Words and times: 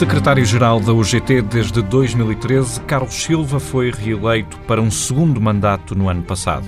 Secretário-Geral 0.00 0.80
da 0.80 0.94
UGT 0.94 1.42
desde 1.42 1.82
2013, 1.82 2.80
Carlos 2.80 3.12
Silva 3.12 3.60
foi 3.60 3.90
reeleito 3.90 4.58
para 4.60 4.80
um 4.80 4.90
segundo 4.90 5.38
mandato 5.38 5.94
no 5.94 6.08
ano 6.08 6.22
passado. 6.22 6.66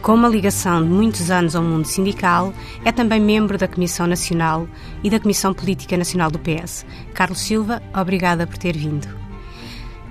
Com 0.00 0.14
uma 0.14 0.30
ligação 0.30 0.82
de 0.82 0.88
muitos 0.88 1.30
anos 1.30 1.54
ao 1.54 1.62
mundo 1.62 1.84
sindical, 1.84 2.54
é 2.82 2.90
também 2.90 3.20
membro 3.20 3.58
da 3.58 3.68
Comissão 3.68 4.06
Nacional 4.06 4.66
e 5.04 5.10
da 5.10 5.20
Comissão 5.20 5.52
Política 5.52 5.94
Nacional 5.94 6.30
do 6.30 6.38
PS. 6.38 6.86
Carlos 7.12 7.40
Silva, 7.40 7.82
obrigada 7.94 8.46
por 8.46 8.56
ter 8.56 8.74
vindo. 8.74 9.06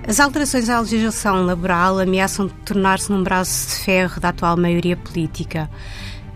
As 0.06 0.20
alterações 0.20 0.68
à 0.68 0.78
legislação 0.78 1.44
laboral 1.44 1.98
ameaçam 1.98 2.48
tornar-se 2.64 3.10
num 3.10 3.24
braço 3.24 3.68
de 3.70 3.84
ferro 3.84 4.20
da 4.20 4.28
atual 4.28 4.56
maioria 4.56 4.96
política. 4.96 5.68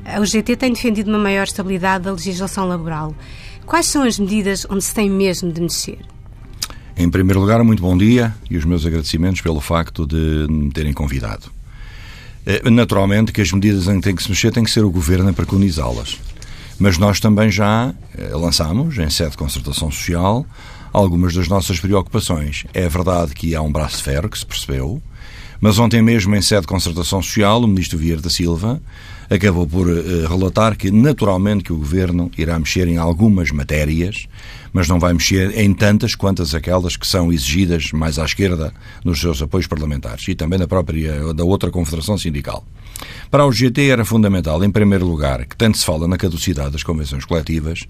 A 0.05 0.19
UGT 0.19 0.57
tem 0.57 0.73
defendido 0.73 1.11
uma 1.11 1.19
maior 1.21 1.45
estabilidade 1.45 2.03
da 2.03 2.11
legislação 2.11 2.67
laboral. 2.67 3.15
Quais 3.65 3.87
são 3.87 4.03
as 4.03 4.19
medidas 4.19 4.67
onde 4.69 4.83
se 4.83 4.93
tem 4.93 5.09
mesmo 5.09 5.53
de 5.53 5.61
mexer? 5.61 6.14
Em 6.97 7.11
primeiro 7.11 7.41
lugar, 7.41 7.63
muito 7.65 7.83
bom 7.83 7.97
dia 7.97 8.35
e 8.49 8.57
os 8.57 8.65
meus 8.65 8.87
agradecimentos 8.87 9.41
pelo 9.41 9.61
facto 9.61 10.07
de 10.07 10.47
me 10.49 10.71
terem 10.71 10.93
convidado. 10.93 11.51
Eh, 12.47 12.71
naturalmente 12.71 13.33
que 13.33 13.41
as 13.41 13.51
medidas 13.51 13.89
em 13.89 13.97
que 13.97 14.03
tem 14.03 14.15
que 14.15 14.23
se 14.23 14.29
mexer 14.29 14.53
tem 14.53 14.63
que 14.63 14.71
ser 14.71 14.85
o 14.85 14.91
Governo 14.91 15.29
a 15.29 15.33
preconizá-las. 15.33 16.21
Mas 16.79 16.97
nós 16.97 17.19
também 17.19 17.51
já 17.51 17.93
eh, 18.17 18.29
lançamos, 18.33 18.97
em 18.97 19.11
sede 19.11 19.33
de 19.33 19.37
concertação 19.37 19.91
social, 19.91 20.47
algumas 20.93 21.35
das 21.35 21.49
nossas 21.49 21.81
preocupações. 21.81 22.65
É 22.73 22.89
verdade 22.89 23.35
que 23.35 23.57
há 23.57 23.61
um 23.61 23.73
braço 23.73 23.97
de 23.97 24.05
ferro 24.05 24.29
que 24.29 24.39
se 24.39 24.47
percebeu, 24.47 25.03
mas 25.65 25.79
ontem 25.79 26.03
mesmo, 26.03 26.37
em 26.37 26.43
sede 26.43 26.61
de 26.61 26.67
concertação 26.67 27.23
social, 27.23 27.63
o 27.63 27.67
Ministro 27.67 27.97
Vieira 27.97 28.21
da 28.21 28.29
Silva 28.29 28.83
acabou 29.31 29.67
por 29.67 29.89
uh, 29.89 30.29
relatar 30.29 30.77
que, 30.77 30.91
naturalmente, 30.91 31.65
que 31.65 31.73
o 31.73 31.79
Governo 31.79 32.31
irá 32.37 32.59
mexer 32.59 32.87
em 32.87 32.99
algumas 32.99 33.51
matérias, 33.51 34.27
mas 34.75 34.89
não 34.89 35.01
vai 35.01 35.15
mexer 35.15 35.59
em 35.59 35.73
tantas 35.73 36.15
quantas 36.15 36.55
aquelas 36.55 36.99
que 36.99 37.07
são 37.07 37.33
exigidas 37.33 37.93
mais 37.93 38.19
à 38.19 38.27
esquerda 38.27 38.75
nos 39.03 39.19
seus 39.19 39.41
apoios 39.41 39.67
parlamentares 39.67 40.29
e 40.29 40.35
também 40.35 40.59
da 40.59 40.69
própria, 40.69 41.33
da 41.33 41.45
outra 41.45 41.71
confederação 41.71 42.19
sindical. 42.19 42.63
Para 43.31 43.47
o 43.47 43.51
GT 43.51 43.89
era 43.89 44.05
fundamental, 44.05 44.63
em 44.63 44.71
primeiro 44.71 45.07
lugar, 45.07 45.47
que 45.47 45.57
tanto 45.57 45.79
se 45.79 45.87
fala 45.87 46.07
na 46.07 46.19
caducidade 46.19 46.73
das 46.73 46.83
convenções 46.83 47.25
coletivas, 47.25 47.85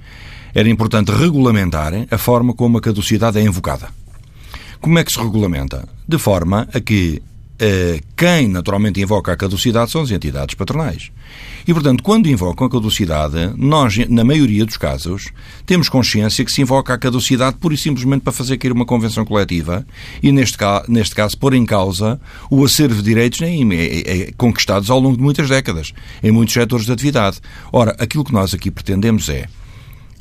era 0.55 0.69
importante 0.69 1.11
regulamentar 1.11 1.93
a 2.09 2.19
forma 2.19 2.55
como 2.55 2.79
a 2.79 2.81
caducidade 2.81 3.37
é 3.37 3.43
invocada. 3.43 3.89
Como 4.81 4.97
é 4.97 5.03
que 5.03 5.11
se 5.11 5.19
regulamenta? 5.19 5.89
De 6.07 6.19
forma 6.19 6.69
a 6.73 6.79
que 6.79 7.21
quem 8.17 8.49
naturalmente 8.49 9.01
invoca 9.01 9.33
a 9.33 9.37
caducidade 9.37 9.91
são 9.91 10.03
as 10.03 10.11
entidades 10.11 10.55
patronais. 10.55 11.11
E, 11.67 11.73
portanto, 11.73 12.03
quando 12.03 12.27
invocam 12.29 12.67
a 12.67 12.71
caducidade, 12.71 13.53
nós, 13.57 13.97
na 14.09 14.23
maioria 14.23 14.67
dos 14.67 14.77
casos, 14.77 15.31
temos 15.65 15.89
consciência 15.89 16.45
que 16.45 16.53
se 16.53 16.61
invoca 16.61 16.93
a 16.93 16.99
caducidade 16.99 17.57
pura 17.57 17.75
e 17.75 17.79
simplesmente 17.79 18.23
para 18.23 18.33
fazer 18.33 18.59
cair 18.59 18.73
uma 18.73 18.85
convenção 18.85 19.25
coletiva 19.25 19.87
e, 20.23 20.31
neste, 20.31 20.59
caso, 20.59 20.85
neste 20.89 21.15
caso, 21.15 21.39
pôr 21.39 21.55
em 21.55 21.65
causa 21.65 22.21
o 22.51 22.65
acervo 22.65 22.97
de 22.97 23.03
direitos 23.03 23.41
conquistados 24.37 24.91
ao 24.91 25.01
longo 25.01 25.17
de 25.17 25.23
muitas 25.23 25.49
décadas, 25.49 25.93
em 26.23 26.31
muitos 26.31 26.53
setores 26.53 26.85
de 26.85 26.93
atividade. 26.93 27.41
Ora, 27.73 27.97
aquilo 27.99 28.25
que 28.25 28.33
nós 28.33 28.53
aqui 28.53 28.71
pretendemos 28.71 29.29
é 29.29 29.47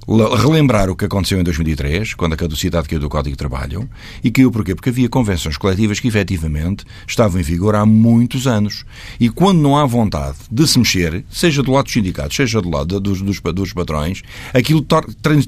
relembrar 0.08 0.90
o 0.90 0.96
que 0.96 1.06
aconteceu 1.06 1.40
em 1.40 1.44
2003, 1.44 2.14
quando 2.14 2.34
a 2.34 2.38
caducidade 2.38 2.88
caiu 2.88 3.00
do 3.00 3.10
Código 3.10 3.34
de 3.34 3.38
Trabalho, 3.38 3.90
e 4.24 4.32
caiu 4.32 4.52
porquê? 4.52 4.76
Porque 4.76 4.90
havia 4.90 5.10
convenções 5.10 5.58
coletivas 5.58 6.00
que 6.00 6.08
efetivamente 6.08 6.86
estavam 7.08 7.40
em 7.40 7.44
vigor 7.44 7.76
há 7.76 7.86
muitos 7.86 8.48
anos. 8.48 8.86
E 9.20 9.30
quando 9.30 9.60
não 9.60 9.78
há 9.78 9.86
vontade 9.86 10.38
de 10.52 10.68
se 10.68 10.78
mexer, 10.78 11.24
seja 11.30 11.64
do 11.64 11.72
lado 11.72 11.86
dos 11.86 11.94
sindicatos, 11.94 12.36
seja 12.36 12.62
do 12.62 12.70
lado 12.70 13.00
dos, 13.00 13.22
dos, 13.22 13.40
dos 13.40 13.74
patrões, 13.74 14.22
aquilo 14.54 14.86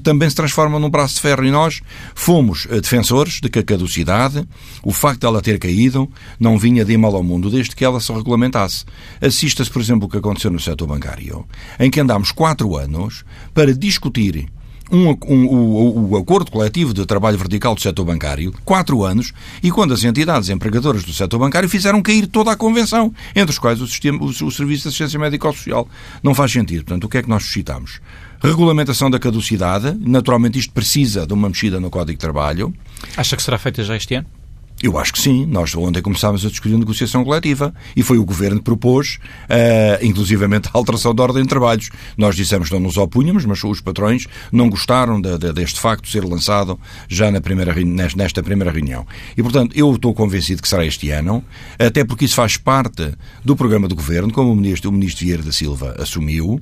também 0.02 0.28
se 0.28 0.36
transforma 0.36 0.78
num 0.78 0.90
braço 0.90 1.14
de 1.14 1.20
ferro. 1.20 1.44
E 1.44 1.50
nós 1.50 1.80
fomos 2.14 2.66
eh, 2.70 2.80
defensores 2.80 3.40
de 3.40 3.48
que 3.48 3.58
a 3.58 3.62
caducidade, 3.62 4.46
o 4.82 4.92
facto 4.92 5.20
de 5.20 5.26
ela 5.26 5.42
ter 5.42 5.58
caído, 5.58 6.10
não 6.40 6.58
vinha 6.58 6.84
de 6.84 6.96
mal 6.96 7.14
ao 7.14 7.22
mundo 7.22 7.50
desde 7.50 7.74
que 7.74 7.84
ela 7.84 8.00
se 8.00 8.12
regulamentasse. 8.12 8.84
Assista-se, 9.20 9.70
por 9.70 9.80
exemplo, 9.82 10.06
o 10.06 10.10
que 10.10 10.18
aconteceu 10.18 10.50
no 10.50 10.60
setor 10.60 10.86
bancário, 10.86 11.46
em 11.78 11.90
que 11.90 12.00
andámos 12.00 12.32
quatro 12.32 12.76
anos 12.76 13.24
para 13.52 13.74
discutir 13.74 14.45
um, 14.90 15.10
um, 15.26 16.10
o, 16.10 16.16
acordo 16.16 16.50
coletivo 16.50 16.94
de 16.94 17.04
trabalho 17.04 17.38
vertical 17.38 17.74
do 17.74 17.80
setor 17.80 18.04
bancário, 18.04 18.52
quatro 18.64 19.04
anos, 19.04 19.32
e 19.62 19.70
quando 19.70 19.92
as 19.92 20.04
entidades 20.04 20.48
empregadoras 20.48 21.04
do 21.04 21.12
setor 21.12 21.38
bancário 21.38 21.68
fizeram 21.68 22.02
cair 22.02 22.26
toda 22.26 22.52
a 22.52 22.56
convenção, 22.56 23.12
entre 23.34 23.50
os 23.50 23.58
quais 23.58 23.80
o, 23.80 23.86
sistema, 23.86 24.18
o, 24.22 24.26
o 24.26 24.50
Serviço 24.50 24.82
de 24.82 24.88
Assistência 24.88 25.18
Médico-Social. 25.18 25.88
Não 26.22 26.34
faz 26.34 26.52
sentido. 26.52 26.84
Portanto, 26.84 27.04
o 27.04 27.08
que 27.08 27.18
é 27.18 27.22
que 27.22 27.28
nós 27.28 27.44
suscitamos? 27.44 28.00
Regulamentação 28.40 29.10
da 29.10 29.18
caducidade. 29.18 29.96
Naturalmente, 30.00 30.58
isto 30.58 30.72
precisa 30.72 31.26
de 31.26 31.32
uma 31.32 31.48
mexida 31.48 31.80
no 31.80 31.90
Código 31.90 32.12
de 32.12 32.20
Trabalho. 32.20 32.72
Acha 33.16 33.36
que 33.36 33.42
será 33.42 33.58
feita 33.58 33.82
já 33.82 33.96
este 33.96 34.14
ano? 34.14 34.26
Eu 34.82 34.98
acho 34.98 35.12
que 35.12 35.20
sim. 35.20 35.46
Nós 35.46 35.74
ontem 35.74 36.02
começámos 36.02 36.44
a 36.44 36.50
discutir 36.50 36.74
a 36.74 36.78
negociação 36.78 37.24
coletiva 37.24 37.72
e 37.96 38.02
foi 38.02 38.18
o 38.18 38.24
Governo 38.24 38.58
que 38.58 38.64
propôs, 38.64 39.18
uh, 39.44 40.04
inclusivamente, 40.04 40.68
a 40.68 40.76
alteração 40.76 41.14
da 41.14 41.22
ordem 41.22 41.42
de 41.42 41.48
trabalhos. 41.48 41.88
Nós 42.16 42.36
dissemos 42.36 42.68
que 42.68 42.74
não 42.74 42.80
nos 42.80 42.98
opunhamos, 42.98 43.46
mas 43.46 43.64
os 43.64 43.80
patrões 43.80 44.26
não 44.52 44.68
gostaram 44.68 45.18
de, 45.20 45.38
de, 45.38 45.52
deste 45.52 45.80
facto 45.80 46.08
ser 46.08 46.24
lançado 46.24 46.78
já 47.08 47.30
na 47.30 47.40
primeira, 47.40 47.74
nesta 48.14 48.42
primeira 48.42 48.70
reunião. 48.70 49.06
E, 49.36 49.42
portanto, 49.42 49.72
eu 49.74 49.94
estou 49.94 50.12
convencido 50.12 50.60
que 50.60 50.68
será 50.68 50.84
este 50.84 51.10
ano, 51.10 51.42
até 51.78 52.04
porque 52.04 52.26
isso 52.26 52.34
faz 52.34 52.58
parte 52.58 53.12
do 53.42 53.56
programa 53.56 53.88
do 53.88 53.94
Governo, 53.94 54.30
como 54.32 54.52
o 54.52 54.56
Ministro, 54.56 54.90
o 54.90 54.92
ministro 54.92 55.24
Vieira 55.24 55.42
da 55.42 55.52
Silva 55.52 55.96
assumiu, 55.98 56.60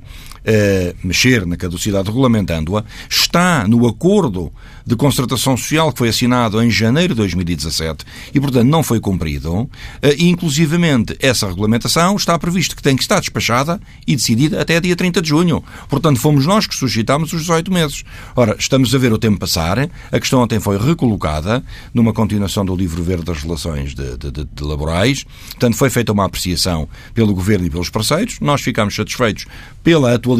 mexer 1.02 1.46
na 1.46 1.56
caducidade 1.56 2.08
regulamentando-a, 2.08 2.84
está 3.08 3.66
no 3.66 3.86
acordo 3.86 4.52
de 4.86 4.94
concertação 4.96 5.56
social 5.56 5.90
que 5.92 5.98
foi 5.98 6.08
assinado 6.10 6.62
em 6.62 6.70
janeiro 6.70 7.14
de 7.14 7.18
2017 7.18 8.04
e, 8.34 8.40
portanto, 8.40 8.68
não 8.68 8.82
foi 8.82 9.00
cumprido. 9.00 9.68
Eh, 10.02 10.16
e, 10.18 10.28
inclusivamente, 10.28 11.16
essa 11.20 11.46
regulamentação 11.46 12.16
está 12.16 12.38
previsto 12.38 12.76
que 12.76 12.82
tem 12.82 12.94
que 12.96 13.02
estar 13.02 13.20
despachada 13.20 13.80
e 14.06 14.14
decidida 14.14 14.60
até 14.60 14.78
dia 14.80 14.94
30 14.94 15.22
de 15.22 15.28
junho. 15.28 15.64
Portanto, 15.88 16.20
fomos 16.20 16.44
nós 16.44 16.66
que 16.66 16.74
suscitámos 16.74 17.32
os 17.32 17.42
18 17.42 17.72
meses. 17.72 18.04
Ora, 18.36 18.56
estamos 18.58 18.94
a 18.94 18.98
ver 18.98 19.12
o 19.12 19.18
tempo 19.18 19.38
passar. 19.38 19.78
A 20.12 20.20
questão 20.20 20.40
ontem 20.40 20.60
foi 20.60 20.78
recolocada 20.78 21.64
numa 21.94 22.12
continuação 22.12 22.64
do 22.64 22.76
livro 22.76 23.02
verde 23.02 23.24
das 23.24 23.42
relações 23.42 23.94
de, 23.94 24.18
de, 24.18 24.30
de, 24.30 24.44
de 24.44 24.62
laborais. 24.62 25.24
Portanto, 25.52 25.76
foi 25.76 25.88
feita 25.88 26.12
uma 26.12 26.26
apreciação 26.26 26.88
pelo 27.14 27.34
Governo 27.34 27.66
e 27.66 27.70
pelos 27.70 27.88
parceiros. 27.88 28.38
Nós 28.40 28.60
ficámos 28.60 28.94
satisfeitos 28.94 29.46
pela 29.82 30.14
atualização 30.14 30.33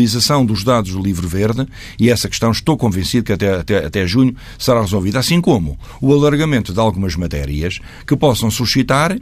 dos 0.44 0.64
dados 0.64 0.92
do 0.92 1.02
livro 1.02 1.28
verde 1.28 1.66
e 1.98 2.10
essa 2.10 2.28
questão 2.28 2.50
estou 2.50 2.76
convencido 2.76 3.24
que 3.24 3.32
até, 3.32 3.54
até, 3.54 3.86
até 3.86 4.06
junho 4.06 4.34
será 4.58 4.80
resolvida. 4.80 5.18
Assim 5.18 5.40
como 5.40 5.78
o 6.00 6.12
alargamento 6.12 6.72
de 6.72 6.80
algumas 6.80 7.16
matérias 7.16 7.80
que 8.06 8.16
possam 8.16 8.50
suscitar, 8.50 9.16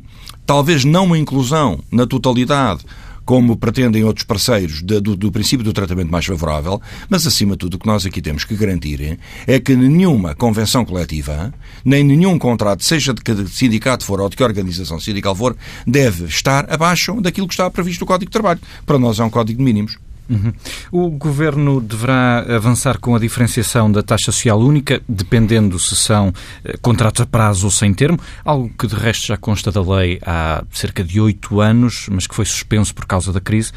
talvez 0.47 0.85
não 0.85 1.05
uma 1.05 1.19
inclusão 1.19 1.81
na 1.91 2.07
totalidade 2.07 2.85
como 3.25 3.57
pretendem 3.57 4.05
outros 4.05 4.27
parceiros, 4.27 4.83
do, 4.83 5.01
do, 5.01 5.33
princípio 5.33 5.65
do 5.65 5.73
tratamento 5.73 6.11
mais 6.11 6.27
favorável, 6.27 6.81
mas 7.09 7.27
acima 7.27 7.53
de 7.53 7.59
tudo 7.59 7.75
o 7.75 7.79
que 7.79 7.87
nós 7.87 8.05
aqui 8.05 8.21
temos 8.21 8.45
que 8.45 8.55
garantir 8.57 9.19
é 9.47 9.61
que 9.61 9.75
nenhuma 9.75 10.35
convenção 10.35 10.85
coletiva, 10.85 11.53
nem 11.85 12.05
nenhum 12.05 12.39
contrato, 12.39 12.85
seja 12.85 13.15
de 13.15 13.23
que 13.23 13.47
sindicato 13.49 14.05
for 14.05 14.21
ou 14.21 14.29
de 14.29 14.37
que 14.37 14.43
organização 14.43 14.99
sindical 14.99 15.35
for, 15.35 15.57
deve 15.87 16.25
estar 16.25 16.71
abaixo 16.73 17.21
daquilo 17.21 17.47
que 17.47 17.55
está 17.55 17.71
previsto 17.71 18.01
no 18.01 18.07
Código 18.07 18.31
de 18.31 18.33
Trabalho. 18.33 18.61
Para 18.85 18.99
nós 18.99 19.19
é 19.19 19.25
um 19.25 19.31
código 19.31 19.59
de 19.59 19.65
mínimos. 19.65 19.97
Uhum. 20.29 20.53
O 20.91 21.11
Governo 21.11 21.81
deverá 21.81 22.41
avançar 22.57 22.99
com 22.99 23.15
a 23.15 23.19
diferenciação 23.19 23.91
da 23.91 24.03
taxa 24.03 24.27
social 24.27 24.59
única, 24.59 25.03
dependendo 25.09 25.79
se 25.79 25.95
são 25.97 26.33
eh, 26.65 26.77
contratos 26.81 27.21
a 27.21 27.27
prazo 27.27 27.67
ou 27.67 27.71
sem 27.71 27.93
termo, 27.93 28.19
algo 28.45 28.71
que 28.79 28.87
de 28.87 28.95
resto 28.95 29.27
já 29.27 29.37
consta 29.37 29.71
da 29.71 29.83
lei 29.83 30.19
há 30.25 30.65
cerca 30.73 31.05
de 31.05 31.21
oito 31.21 31.61
anos, 31.61 32.07
mas 32.11 32.27
que 32.27 32.35
foi 32.35 32.45
suspenso 32.45 32.95
por 32.95 33.07
causa 33.07 33.33
da 33.33 33.41
crise. 33.41 33.73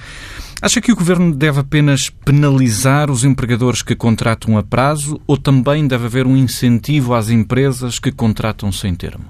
Acha 0.61 0.79
que 0.79 0.91
o 0.91 0.95
Governo 0.95 1.33
deve 1.33 1.59
apenas 1.59 2.09
penalizar 2.09 3.11
os 3.11 3.23
empregadores 3.23 3.81
que 3.81 3.95
contratam 3.95 4.57
a 4.57 4.63
prazo 4.63 5.19
ou 5.27 5.37
também 5.37 5.87
deve 5.87 6.05
haver 6.05 6.25
um 6.25 6.37
incentivo 6.37 7.13
às 7.13 7.29
empresas 7.29 7.99
que 7.99 8.11
contratam 8.11 8.71
sem 8.71 8.95
termo? 8.95 9.25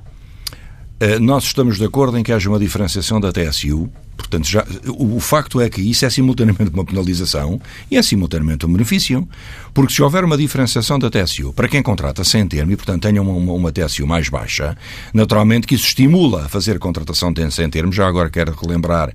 Eh, 1.00 1.20
nós 1.20 1.46
estamos 1.46 1.78
de 1.78 1.86
acordo 1.86 2.18
em 2.18 2.24
que 2.24 2.32
haja 2.32 2.50
uma 2.50 2.60
diferenciação 2.60 3.20
da 3.20 3.32
TSU, 3.32 3.90
Portanto, 4.16 4.48
já, 4.48 4.66
o, 4.88 5.18
o, 5.18 5.20
facto 5.20 5.60
é 5.60 5.70
que 5.70 5.82
isso 5.82 6.06
é 6.06 6.10
simultaneamente 6.10 6.72
uma 6.74 6.86
penalização 6.86 7.62
e 7.90 7.98
é 7.98 8.02
simultaneamente 8.02 8.66
um 8.66 8.72
benefício. 8.72 9.28
Porque 9.74 9.94
se 9.94 10.02
houver 10.02 10.24
uma 10.24 10.38
diferenciação 10.38 10.98
da 10.98 11.10
TSU 11.10 11.52
para 11.54 11.68
quem 11.68 11.84
contrata 11.84 12.24
sem 12.24 12.48
termo 12.48 12.72
e, 12.72 12.76
portanto, 12.76 13.04
tenha 13.04 13.22
uma, 13.22 13.34
uma, 13.34 13.54
uma 13.54 13.72
TSU 13.72 14.08
mais 14.08 14.30
baixa, 14.30 14.78
naturalmente 15.14 15.68
que 15.68 15.76
isso 15.76 15.86
estimula 15.86 16.46
a 16.46 16.50
fazer 16.50 16.80
contratação 16.80 17.34
sem 17.52 17.70
termo. 17.70 17.92
Já 17.92 18.08
agora 18.08 18.30
quero 18.30 18.56
relembrar 18.56 19.14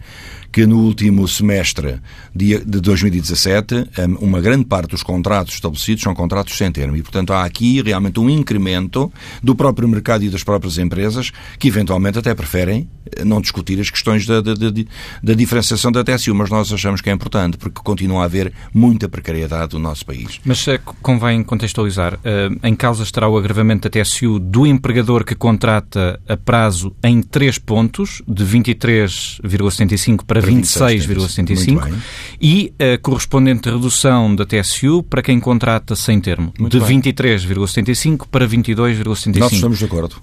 que 0.52 0.67
no 0.67 0.79
último 0.79 1.26
semestre 1.29 2.00
de 2.35 2.58
2017, 2.58 3.91
uma 4.20 4.41
grande 4.41 4.64
parte 4.64 4.91
dos 4.91 5.02
contratos 5.02 5.55
estabelecidos 5.55 6.02
são 6.02 6.14
contratos 6.14 6.56
sem 6.56 6.70
termo 6.70 6.97
e, 6.97 7.02
portanto, 7.02 7.32
há 7.32 7.44
aqui 7.44 7.81
realmente 7.82 8.19
um 8.19 8.29
incremento 8.29 9.12
do 9.43 9.55
próprio 9.55 9.88
mercado 9.88 10.25
e 10.25 10.29
das 10.29 10.43
próprias 10.43 10.79
empresas 10.79 11.31
que, 11.58 11.69
eventualmente, 11.69 12.19
até 12.19 12.35
preferem 12.35 12.88
eh, 13.17 13.25
não 13.25 13.41
discutir 13.41 13.81
as 13.81 13.91
questões 13.91 14.26
de, 14.26 14.43
de, 14.43 14.70
de, 14.70 14.88
da 15.23 15.35
diferenciação 15.35 15.93
da 15.93 16.02
TSU, 16.02 16.35
mas 16.35 16.50
nós 16.50 16.73
achamos 16.73 17.00
que 17.00 17.11
é 17.11 17.12
importante 17.12 17.56
porque 17.56 17.81
continua 17.82 18.23
a 18.23 18.25
haver 18.25 18.53
muita 18.73 19.08
precariedade 19.08 19.75
no 19.75 19.81
nosso 19.81 20.05
país. 20.05 20.41
Mas 20.44 20.67
uh, 20.67 20.79
convém 21.03 21.43
contextualizar. 21.43 22.14
Uh, 22.14 22.58
em 22.67 22.75
causa 22.75 23.03
estará 23.03 23.29
o 23.29 23.37
agravamento 23.37 23.88
da 23.88 24.03
TSU 24.03 24.38
do 24.38 24.67
empregador 24.67 25.25
que 25.25 25.35
contrata 25.35 26.20
a 26.29 26.37
prazo 26.37 26.94
em 27.03 27.23
três 27.23 27.58
pontos, 27.58 28.23
de 28.26 28.44
23,75 28.44 30.25
para, 30.25 30.39
para 30.40 30.50
26,75 30.50 31.94
e 32.40 32.72
a 32.78 32.98
correspondente 32.98 33.69
redução 33.69 34.34
da 34.34 34.44
TSU 34.44 35.02
para 35.02 35.22
quem 35.22 35.38
contrata 35.40 35.94
sem 35.94 36.20
termo, 36.20 36.52
Muito 36.58 36.78
de 36.78 36.84
23,75 36.84 38.26
para 38.31 38.46
22,75. 38.46 39.38
Nós 39.38 39.52
estamos 39.52 39.78
de 39.78 39.84
acordo. 39.84 40.16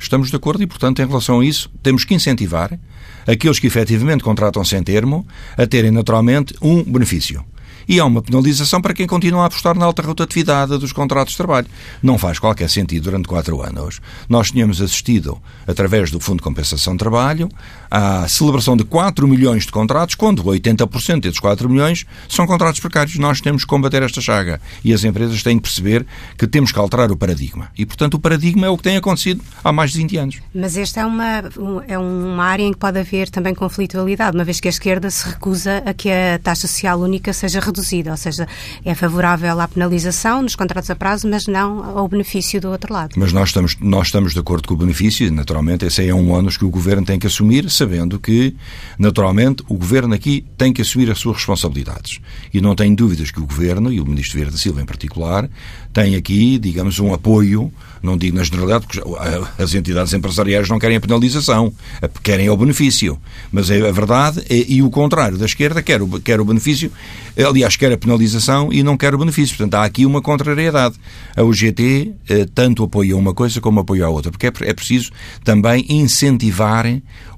Estamos 0.00 0.30
de 0.30 0.36
acordo 0.36 0.62
e, 0.62 0.66
portanto, 0.66 1.00
em 1.00 1.06
relação 1.06 1.40
a 1.40 1.44
isso, 1.44 1.70
temos 1.82 2.04
que 2.04 2.14
incentivar 2.14 2.78
aqueles 3.26 3.58
que 3.58 3.66
efetivamente 3.66 4.22
contratam 4.22 4.64
sem 4.64 4.82
termo 4.82 5.26
a 5.56 5.66
terem 5.66 5.90
naturalmente 5.90 6.54
um 6.60 6.82
benefício 6.82 7.44
e 7.88 8.00
há 8.00 8.04
uma 8.04 8.22
penalização 8.22 8.80
para 8.80 8.94
quem 8.94 9.06
continua 9.06 9.42
a 9.42 9.46
apostar 9.46 9.78
na 9.78 9.84
alta 9.84 10.02
rotatividade 10.02 10.76
dos 10.78 10.92
contratos 10.92 11.32
de 11.32 11.36
trabalho. 11.36 11.66
Não 12.02 12.18
faz 12.18 12.38
qualquer 12.38 12.68
sentido 12.68 13.04
durante 13.04 13.28
quatro 13.28 13.62
anos. 13.62 14.00
Nós 14.28 14.50
tínhamos 14.50 14.82
assistido, 14.82 15.38
através 15.66 16.10
do 16.10 16.18
Fundo 16.18 16.38
de 16.38 16.42
Compensação 16.42 16.94
de 16.94 16.98
Trabalho, 16.98 17.48
à 17.90 18.26
celebração 18.28 18.76
de 18.76 18.84
4 18.84 19.26
milhões 19.28 19.64
de 19.64 19.72
contratos, 19.72 20.14
quando 20.14 20.42
80% 20.42 21.20
desses 21.20 21.38
4 21.38 21.68
milhões 21.68 22.04
são 22.28 22.46
contratos 22.46 22.80
precários. 22.80 23.16
Nós 23.18 23.40
temos 23.40 23.62
que 23.62 23.68
combater 23.68 24.02
esta 24.02 24.20
chaga 24.20 24.60
e 24.84 24.92
as 24.92 25.04
empresas 25.04 25.42
têm 25.42 25.56
que 25.56 25.62
perceber 25.62 26.04
que 26.36 26.46
temos 26.46 26.72
que 26.72 26.78
alterar 26.78 27.10
o 27.12 27.16
paradigma. 27.16 27.68
E, 27.78 27.86
portanto, 27.86 28.14
o 28.14 28.18
paradigma 28.18 28.66
é 28.66 28.70
o 28.70 28.76
que 28.76 28.82
tem 28.82 28.96
acontecido 28.96 29.42
há 29.62 29.72
mais 29.72 29.92
de 29.92 29.98
20 29.98 30.16
anos. 30.16 30.36
Mas 30.54 30.76
esta 30.76 31.00
é 31.00 31.06
uma, 31.06 31.44
é 31.86 31.98
uma 31.98 32.44
área 32.44 32.64
em 32.64 32.72
que 32.72 32.78
pode 32.78 32.98
haver 32.98 33.30
também 33.30 33.54
conflitualidade, 33.54 34.36
uma 34.36 34.44
vez 34.44 34.58
que 34.58 34.68
a 34.68 34.70
esquerda 34.70 35.10
se 35.10 35.28
recusa 35.28 35.82
a 35.86 35.94
que 35.94 36.10
a 36.10 36.38
taxa 36.42 36.66
social 36.66 37.00
única 37.00 37.32
seja 37.32 37.60
reduzida 37.60 37.75
reduzida, 37.76 38.10
ou 38.10 38.16
seja, 38.16 38.48
é 38.84 38.94
favorável 38.94 39.60
à 39.60 39.68
penalização 39.68 40.42
nos 40.42 40.56
contratos 40.56 40.90
a 40.90 40.96
prazo, 40.96 41.28
mas 41.28 41.46
não 41.46 41.98
ao 41.98 42.08
benefício 42.08 42.60
do 42.60 42.70
outro 42.70 42.92
lado. 42.92 43.14
Mas 43.16 43.32
nós 43.32 43.50
estamos, 43.50 43.76
nós 43.80 44.06
estamos 44.06 44.32
de 44.32 44.40
acordo 44.40 44.66
com 44.66 44.74
o 44.74 44.76
benefício, 44.76 45.30
naturalmente, 45.32 45.84
esse 45.84 46.06
é 46.08 46.14
um 46.14 46.30
ônus 46.30 46.56
que 46.56 46.64
o 46.64 46.70
Governo 46.70 47.04
tem 47.04 47.18
que 47.18 47.26
assumir, 47.26 47.70
sabendo 47.70 48.18
que, 48.18 48.56
naturalmente, 48.98 49.62
o 49.68 49.74
Governo 49.74 50.14
aqui 50.14 50.44
tem 50.56 50.72
que 50.72 50.80
assumir 50.80 51.10
as 51.10 51.18
suas 51.18 51.36
responsabilidades. 51.36 52.20
E 52.52 52.60
não 52.60 52.74
tenho 52.74 52.96
dúvidas 52.96 53.30
que 53.30 53.40
o 53.40 53.46
Governo, 53.46 53.92
e 53.92 54.00
o 54.00 54.06
Ministro 54.06 54.34
Vieira 54.34 54.50
da 54.50 54.56
Silva 54.56 54.80
em 54.80 54.86
particular, 54.86 55.48
tem 55.92 56.16
aqui, 56.16 56.58
digamos, 56.58 56.98
um 56.98 57.12
apoio, 57.12 57.72
não 58.06 58.16
digo 58.16 58.36
na 58.36 58.44
generalidade, 58.44 58.86
porque 58.86 59.02
as 59.58 59.74
entidades 59.74 60.12
empresariais 60.12 60.68
não 60.68 60.78
querem 60.78 60.96
a 60.96 61.00
penalização, 61.00 61.72
querem 62.22 62.48
o 62.48 62.56
benefício. 62.56 63.18
Mas 63.52 63.70
é 63.70 63.86
a 63.86 63.92
verdade, 63.92 64.42
e 64.48 64.82
o 64.82 64.90
contrário 64.90 65.36
da 65.36 65.44
esquerda 65.44 65.82
quer 65.82 66.00
o, 66.00 66.20
quer 66.20 66.40
o 66.40 66.44
benefício, 66.44 66.90
aliás, 67.36 67.76
quer 67.76 67.92
a 67.92 67.98
penalização 67.98 68.72
e 68.72 68.82
não 68.82 68.96
quer 68.96 69.14
o 69.14 69.18
benefício. 69.18 69.56
Portanto, 69.56 69.74
há 69.74 69.84
aqui 69.84 70.06
uma 70.06 70.22
contrariedade. 70.22 70.96
A 71.36 71.42
UGT 71.42 72.12
eh, 72.28 72.46
tanto 72.54 72.84
apoia 72.84 73.16
uma 73.16 73.34
coisa 73.34 73.60
como 73.60 73.80
apoia 73.80 74.06
a 74.06 74.08
outra, 74.08 74.30
porque 74.30 74.46
é, 74.46 74.52
é 74.62 74.72
preciso 74.72 75.10
também 75.44 75.84
incentivar 75.88 76.86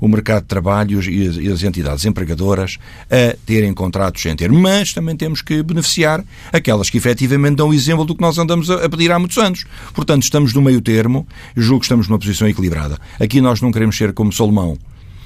o 0.00 0.08
mercado 0.08 0.42
de 0.42 0.48
trabalho 0.48 1.00
e 1.02 1.48
as, 1.50 1.62
entidades 1.62 2.04
empregadoras 2.04 2.78
a 3.10 3.36
terem 3.44 3.72
contratos 3.74 4.22
sem 4.22 4.34
ter. 4.36 4.50
Mas 4.50 4.92
também 4.92 5.16
temos 5.16 5.42
que 5.42 5.62
beneficiar 5.62 6.24
aquelas 6.52 6.88
que 6.90 6.98
efetivamente 6.98 7.56
dão 7.56 7.68
o 7.68 7.74
exemplo 7.74 8.04
do 8.04 8.14
que 8.14 8.20
nós 8.20 8.38
andamos 8.38 8.70
a 8.70 8.88
pedir 8.88 9.10
há 9.10 9.18
muitos 9.18 9.38
anos. 9.38 9.64
Portanto, 9.94 10.22
estamos 10.22 10.52
no 10.58 10.62
meio 10.62 10.80
termo, 10.80 11.26
julgo 11.56 11.80
que 11.80 11.84
estamos 11.84 12.08
numa 12.08 12.18
posição 12.18 12.48
equilibrada. 12.48 12.98
Aqui 13.20 13.40
nós 13.40 13.60
não 13.60 13.70
queremos 13.70 13.96
ser 13.96 14.12
como 14.12 14.32
Salomão, 14.32 14.76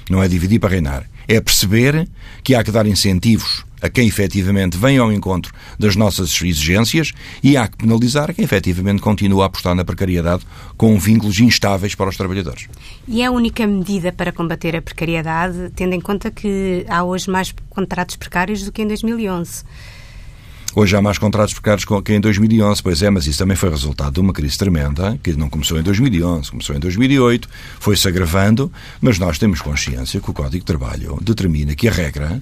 não 0.09 0.21
é 0.21 0.27
dividir 0.27 0.59
para 0.59 0.69
reinar. 0.69 1.09
É 1.27 1.41
perceber 1.41 2.07
que 2.43 2.53
há 2.53 2.63
que 2.63 2.71
dar 2.71 2.85
incentivos 2.85 3.65
a 3.81 3.89
quem 3.89 4.07
efetivamente 4.07 4.77
vem 4.77 4.97
ao 4.97 5.11
encontro 5.11 5.51
das 5.77 5.95
nossas 5.95 6.29
exigências 6.41 7.11
e 7.41 7.57
há 7.57 7.67
que 7.67 7.77
penalizar 7.77 8.33
quem 8.33 8.45
efetivamente 8.45 9.01
continua 9.01 9.43
a 9.43 9.47
apostar 9.47 9.73
na 9.75 9.83
precariedade 9.83 10.43
com 10.77 10.97
vínculos 10.99 11.39
instáveis 11.39 11.95
para 11.95 12.09
os 12.09 12.15
trabalhadores. 12.15 12.67
E 13.07 13.21
é 13.21 13.25
a 13.25 13.31
única 13.31 13.65
medida 13.65 14.11
para 14.11 14.31
combater 14.31 14.75
a 14.75 14.81
precariedade, 14.81 15.71
tendo 15.75 15.95
em 15.95 15.99
conta 15.99 16.29
que 16.29 16.85
há 16.87 17.03
hoje 17.03 17.29
mais 17.29 17.53
contratos 17.69 18.15
precários 18.15 18.63
do 18.63 18.71
que 18.71 18.83
em 18.83 18.87
2011. 18.87 19.63
Hoje 20.75 20.95
há 20.95 21.01
mais 21.03 21.19
contratos 21.19 21.53
precários 21.53 21.85
que 21.85 22.13
em 22.13 22.19
2011, 22.19 22.81
pois 22.81 23.03
é, 23.03 23.09
mas 23.11 23.27
isso 23.27 23.37
também 23.37 23.55
foi 23.55 23.69
resultado 23.69 24.15
de 24.15 24.19
uma 24.19 24.33
crise 24.33 24.57
tremenda, 24.57 25.19
que 25.21 25.31
não 25.33 25.47
começou 25.47 25.79
em 25.79 25.83
2011, 25.83 26.49
começou 26.49 26.75
em 26.75 26.79
2008, 26.79 27.47
foi-se 27.79 28.07
agravando, 28.07 28.71
mas 28.99 29.19
nós 29.19 29.37
temos 29.37 29.61
consciência 29.61 30.19
que 30.19 30.31
o 30.31 30.33
Código 30.33 30.61
de 30.61 30.65
Trabalho 30.65 31.19
determina 31.21 31.75
que 31.75 31.87
a 31.87 31.91
regra 31.91 32.41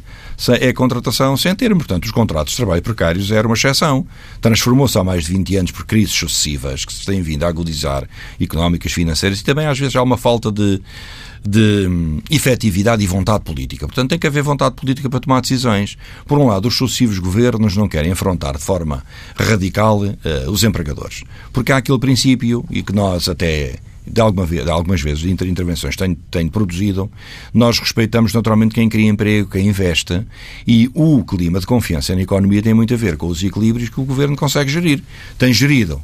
é 0.62 0.70
a 0.70 0.74
contratação 0.74 1.36
sem 1.36 1.54
termo. 1.54 1.80
Portanto, 1.80 2.06
os 2.06 2.12
contratos 2.12 2.54
de 2.54 2.58
trabalho 2.58 2.82
precários 2.82 3.32
eram 3.32 3.50
uma 3.50 3.56
exceção. 3.56 4.08
Transformou-se 4.40 4.98
há 4.98 5.04
mais 5.04 5.26
de 5.26 5.34
20 5.34 5.58
anos 5.58 5.72
por 5.72 5.86
crises 5.86 6.14
sucessivas 6.14 6.86
que 6.86 6.94
se 6.94 7.06
têm 7.06 7.22
vindo 7.22 7.44
a 7.44 7.50
agudizar 7.50 8.08
económicas, 8.40 8.94
financeiras 8.94 9.42
e 9.42 9.44
também 9.44 9.68
às 9.68 9.78
vezes 9.78 9.94
há 9.98 10.02
uma 10.02 10.18
falta 10.18 10.50
de 10.50 10.82
de 11.44 11.88
hum, 11.88 12.22
efetividade 12.30 13.04
e 13.04 13.08
vontade 13.08 13.44
política. 13.44 13.88
Portanto, 13.88 14.10
tem 14.10 14.20
que 14.20 14.28
haver 14.28 14.44
vontade 14.44 14.76
política 14.76 15.10
para 15.10 15.20
tomar 15.20 15.42
decisões. 15.42 15.98
Por 16.26 16.38
um 16.38 16.48
lado, 16.48 16.68
os 16.68 16.78
sucessivos 16.78 17.20
governos 17.20 17.76
não 17.76 17.88
querem 17.88 18.12
afrontar 18.12 18.58
de 18.58 18.64
forma 18.64 19.04
radical 19.36 20.02
uh, 20.02 20.16
os 20.52 20.64
empregadores. 20.64 21.24
Porque 21.52 21.72
há 21.72 21.78
aquele 21.78 22.00
princípio, 22.00 22.64
e 22.70 22.84
que 22.84 22.94
nós 22.94 23.28
até 23.28 23.80
de, 24.06 24.20
alguma 24.20 24.46
vez, 24.46 24.64
de 24.64 24.72
algumas 24.72 25.02
vezes 25.02 25.24
intervenções 25.24 25.96
tenho 25.96 26.50
produzido, 26.52 27.10
nós 27.54 27.80
respeitamos 27.80 28.34
naturalmente 28.34 28.74
quem 28.74 28.90
cria 28.90 29.10
emprego, 29.10 29.50
quem 29.50 29.68
investe, 29.68 30.26
e 30.68 30.90
o 30.94 31.24
clima 31.24 31.60
de 31.60 31.66
confiança 31.66 32.16
na 32.16 32.22
economia 32.22 32.62
tem 32.62 32.74
muito 32.74 32.94
a 32.94 32.98
ver 32.98 33.18
com 33.18 33.28
os 33.28 33.44
equilíbrios 33.44 33.90
que 33.90 34.00
o 34.00 34.04
governo 34.04 34.36
consegue 34.36 34.72
gerir. 34.72 35.04
Tem 35.38 35.54
gerido 35.54 36.02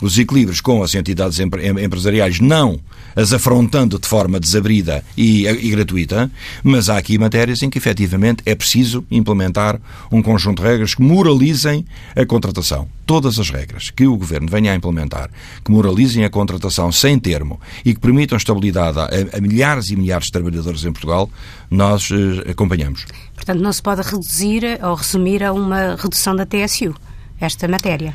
os 0.00 0.18
equilíbrios 0.18 0.60
com 0.60 0.82
as 0.82 0.94
entidades 0.94 1.38
empresariais, 1.38 2.40
não 2.40 2.80
as 3.14 3.32
afrontando 3.32 3.98
de 3.98 4.06
forma 4.06 4.38
desabrida 4.38 5.04
e, 5.16 5.46
e, 5.46 5.70
gratuita, 5.70 6.30
mas 6.62 6.88
há 6.88 6.96
aqui 6.96 7.18
matérias 7.18 7.62
em 7.62 7.70
que 7.70 7.78
efetivamente 7.78 8.42
é 8.46 8.54
preciso 8.54 9.04
implementar 9.10 9.80
um 10.10 10.22
conjunto 10.22 10.62
de 10.62 10.68
regras 10.68 10.94
que 10.94 11.02
moralizem 11.02 11.84
a 12.14 12.24
contratação. 12.24 12.88
Todas 13.04 13.38
as 13.40 13.50
regras 13.50 13.90
que 13.90 14.06
o 14.06 14.16
Governo 14.16 14.48
venha 14.48 14.72
a 14.72 14.76
implementar, 14.76 15.30
que 15.64 15.70
moralizem 15.72 16.24
a 16.24 16.30
contratação 16.30 16.92
sem 16.92 17.18
termo 17.18 17.60
e 17.84 17.92
que 17.92 18.00
permitam 18.00 18.38
estabilidade 18.38 18.98
a, 19.00 19.08
a 19.36 19.40
milhares 19.40 19.90
e 19.90 19.96
milhares 19.96 20.26
de 20.26 20.32
trabalhadores 20.32 20.84
em 20.84 20.92
Portugal, 20.92 21.28
nós 21.68 22.08
eh, 22.12 22.50
acompanhamos. 22.50 23.06
Portanto, 23.34 23.60
não 23.60 23.72
se 23.72 23.82
pode 23.82 24.02
reduzir 24.02 24.62
ou 24.82 24.94
resumir 24.94 25.42
a 25.42 25.52
uma 25.52 25.96
redução 25.96 26.36
da 26.36 26.46
TSU, 26.46 26.94
esta 27.40 27.66
matéria. 27.66 28.14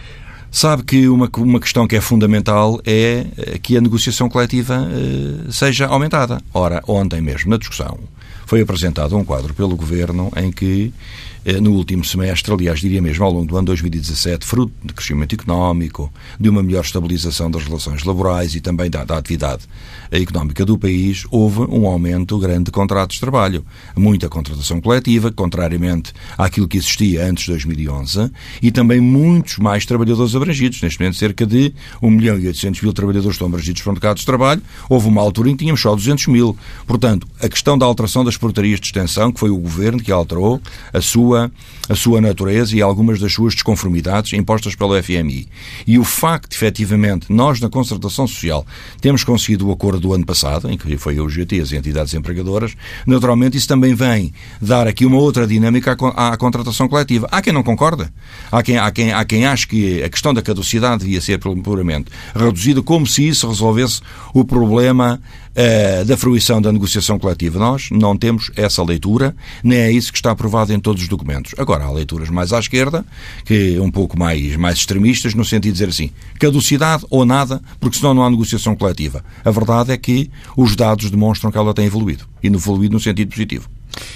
Sabe 0.55 0.83
que 0.83 1.09
uma, 1.09 1.29
uma 1.35 1.59
questão 1.59 1.85
que 1.85 1.97
é 1.97 1.99
fundamental 1.99 2.79
é 2.85 3.25
eh, 3.37 3.59
que 3.61 3.75
a 3.75 3.81
negociação 3.81 4.29
coletiva 4.29 4.87
uh, 4.87 5.51
seja 5.51 5.85
aumentada. 5.85 6.41
Ora, 6.53 6.81
ontem 6.87 7.19
mesmo, 7.19 7.49
na 7.49 7.57
discussão, 7.57 7.99
foi 8.45 8.61
apresentado 8.61 9.17
um 9.17 9.25
quadro 9.25 9.53
pelo 9.53 9.75
Governo 9.75 10.31
em 10.37 10.53
que 10.53 10.93
eh, 10.93 11.34
no 11.61 11.73
último 11.73 12.03
semestre, 12.03 12.51
aliás, 12.51 12.79
diria 12.79 12.99
mesmo 12.99 13.23
ao 13.23 13.31
longo 13.31 13.45
do 13.45 13.55
ano 13.55 13.67
2017, 13.67 14.43
fruto 14.43 14.73
de 14.83 14.93
crescimento 14.93 15.35
económico, 15.35 16.11
de 16.39 16.49
uma 16.49 16.63
melhor 16.63 16.83
estabilização 16.83 17.51
das 17.51 17.63
relações 17.63 18.03
laborais 18.03 18.55
e 18.55 18.61
também 18.61 18.89
da, 18.89 19.03
da 19.03 19.15
atividade 19.15 19.67
económica 20.11 20.65
do 20.65 20.75
país, 20.75 21.23
houve 21.29 21.61
um 21.61 21.85
aumento 21.85 22.39
grande 22.39 22.65
de 22.65 22.71
contratos 22.71 23.15
de 23.15 23.21
trabalho. 23.21 23.63
Muita 23.95 24.27
contratação 24.27 24.81
coletiva, 24.81 25.31
contrariamente 25.31 26.13
àquilo 26.35 26.67
que 26.67 26.77
existia 26.77 27.27
antes 27.27 27.43
de 27.43 27.51
2011, 27.51 28.31
e 28.59 28.71
também 28.71 28.99
muitos 28.99 29.59
mais 29.59 29.85
trabalhadores 29.85 30.35
abrangidos. 30.35 30.81
Neste 30.81 30.99
momento, 30.99 31.17
cerca 31.17 31.45
de 31.45 31.71
1 32.01 32.09
milhão 32.09 32.39
e 32.39 32.47
800 32.47 32.81
mil 32.81 32.91
trabalhadores 32.91 33.35
estão 33.35 33.47
abrangidos 33.47 33.83
por 33.83 33.93
mercados 33.93 34.21
de 34.21 34.25
trabalho. 34.25 34.63
Houve 34.89 35.07
uma 35.07 35.21
altura 35.21 35.49
em 35.49 35.51
que 35.51 35.59
tínhamos 35.59 35.81
só 35.81 35.93
200 35.93 36.25
mil. 36.27 36.57
Portanto, 36.87 37.27
a 37.39 37.47
questão 37.47 37.77
da 37.77 37.85
alteração 37.85 38.25
das 38.25 38.35
portarias 38.35 38.79
de 38.79 38.87
extensão, 38.87 39.31
que 39.31 39.39
foi 39.39 39.51
o 39.51 39.57
Governo 39.57 40.01
que 40.01 40.11
alterou 40.11 40.59
a 40.91 41.01
sua 41.01 41.34
sua, 41.35 41.51
a 41.89 41.95
sua 41.95 42.21
natureza 42.21 42.75
e 42.75 42.81
algumas 42.81 43.19
das 43.19 43.33
suas 43.33 43.53
desconformidades 43.53 44.33
impostas 44.33 44.75
pelo 44.75 45.01
FMI. 45.01 45.47
E 45.85 45.99
o 45.99 46.03
facto, 46.03 46.53
efetivamente, 46.53 47.27
nós 47.29 47.59
na 47.59 47.69
concertação 47.69 48.27
social 48.27 48.65
temos 49.01 49.23
conseguido 49.23 49.67
o 49.67 49.71
acordo 49.71 49.99
do 49.99 50.13
ano 50.13 50.25
passado, 50.25 50.69
em 50.69 50.77
que 50.77 50.97
foi 50.97 51.17
a 51.17 51.23
UGT 51.23 51.57
e 51.57 51.61
as 51.61 51.71
entidades 51.71 52.13
empregadoras, 52.13 52.73
naturalmente 53.05 53.57
isso 53.57 53.67
também 53.67 53.93
vem 53.93 54.33
dar 54.61 54.87
aqui 54.87 55.05
uma 55.05 55.17
outra 55.17 55.45
dinâmica 55.45 55.97
à, 56.15 56.33
à 56.33 56.37
contratação 56.37 56.87
coletiva. 56.87 57.27
Há 57.31 57.41
quem 57.41 57.53
não 57.53 57.63
concorda. 57.63 58.11
Há 58.51 58.63
quem, 58.63 58.77
há, 58.77 58.91
quem, 58.91 59.11
há 59.11 59.25
quem 59.25 59.45
ache 59.45 59.67
que 59.67 60.03
a 60.03 60.09
questão 60.09 60.33
da 60.33 60.41
caducidade 60.41 61.03
devia 61.03 61.21
ser 61.21 61.39
puramente 61.39 62.11
reduzida, 62.33 62.81
como 62.81 63.05
se 63.05 63.27
isso 63.27 63.47
resolvesse 63.47 64.01
o 64.33 64.45
problema 64.45 65.19
uh, 65.55 66.05
da 66.05 66.17
fruição 66.17 66.61
da 66.61 66.71
negociação 66.71 67.17
coletiva. 67.17 67.57
Nós 67.57 67.89
não 67.91 68.17
temos 68.17 68.51
essa 68.55 68.83
leitura, 68.83 69.35
nem 69.63 69.79
é 69.79 69.91
isso 69.91 70.11
que 70.11 70.17
está 70.17 70.31
aprovado 70.31 70.73
em 70.73 70.79
todos 70.79 71.03
os 71.03 71.07
documentos. 71.07 71.53
Agora, 71.57 71.85
há 71.85 71.91
leituras 71.91 72.29
mais 72.29 72.53
à 72.53 72.59
esquerda, 72.59 73.05
que 73.45 73.79
um 73.79 73.89
pouco 73.89 74.17
mais, 74.17 74.55
mais 74.55 74.77
extremistas, 74.77 75.33
no 75.33 75.45
sentido 75.45 75.73
de 75.73 75.79
dizer 75.79 75.89
assim, 75.89 76.11
caducidade 76.39 77.05
ou 77.09 77.25
nada, 77.25 77.61
porque 77.79 77.97
senão 77.97 78.13
não 78.13 78.23
há 78.23 78.29
negociação 78.29 78.75
coletiva. 78.75 79.23
A 79.43 79.51
verdade 79.51 79.91
é 79.91 79.97
que 79.97 80.29
os 80.57 80.75
dados 80.75 81.09
demonstram 81.09 81.51
que 81.51 81.57
ela 81.57 81.73
tem 81.73 81.85
evoluído, 81.85 82.25
e 82.43 82.47
evoluído 82.47 82.93
no 82.93 82.99
sentido 82.99 83.29
positivo. 83.29 83.74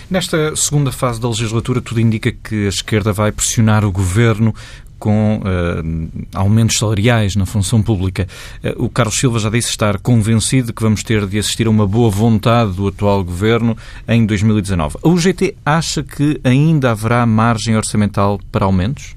Nesta 0.09 0.55
segunda 0.55 0.91
fase 0.91 1.19
da 1.19 1.27
legislatura, 1.27 1.81
tudo 1.81 2.01
indica 2.01 2.31
que 2.31 2.65
a 2.65 2.69
esquerda 2.69 3.13
vai 3.13 3.31
pressionar 3.31 3.85
o 3.85 3.91
governo 3.91 4.53
com 4.99 5.37
uh, 5.37 6.27
aumentos 6.33 6.77
salariais 6.77 7.35
na 7.35 7.45
função 7.45 7.81
pública. 7.81 8.27
Uh, 8.63 8.85
o 8.85 8.89
Carlos 8.89 9.17
Silva 9.17 9.39
já 9.39 9.49
disse 9.49 9.69
estar 9.69 9.97
convencido 9.99 10.73
que 10.73 10.81
vamos 10.81 11.01
ter 11.01 11.25
de 11.25 11.39
assistir 11.39 11.67
a 11.67 11.69
uma 11.69 11.87
boa 11.87 12.09
vontade 12.09 12.73
do 12.73 12.87
atual 12.87 13.23
governo 13.23 13.77
em 14.07 14.25
2019. 14.25 14.97
A 15.01 15.07
UGT 15.07 15.55
acha 15.65 16.03
que 16.03 16.39
ainda 16.43 16.91
haverá 16.91 17.25
margem 17.25 17.77
orçamental 17.77 18.39
para 18.51 18.65
aumentos? 18.65 19.15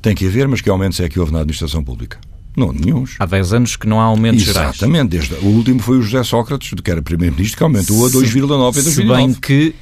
Tem 0.00 0.14
que 0.14 0.26
haver, 0.26 0.48
mas 0.48 0.60
que 0.60 0.70
aumentos 0.70 0.98
é 1.00 1.08
que 1.08 1.20
houve 1.20 1.32
na 1.32 1.40
administração 1.40 1.84
pública? 1.84 2.18
Não, 2.58 2.72
nenhums. 2.72 3.14
Há 3.18 3.26
10 3.26 3.52
anos 3.52 3.76
que 3.76 3.86
não 3.86 4.00
há 4.00 4.04
aumentos 4.04 4.42
Exatamente, 4.42 4.78
gerais. 4.78 4.98
Exatamente. 4.98 5.08
Desde, 5.10 5.46
o 5.46 5.48
último 5.48 5.80
foi 5.80 5.98
o 5.98 6.02
José 6.02 6.22
Sócrates, 6.24 6.72
que 6.82 6.90
era 6.90 7.00
Primeiro-Ministro, 7.00 7.56
que 7.56 7.62
aumentou 7.62 8.04
a 8.04 8.10
2,9 8.10 8.18
em 8.18 8.82
2009. 8.82 8.90
Se 8.90 9.02
bem 9.04 9.34
que 9.34 9.74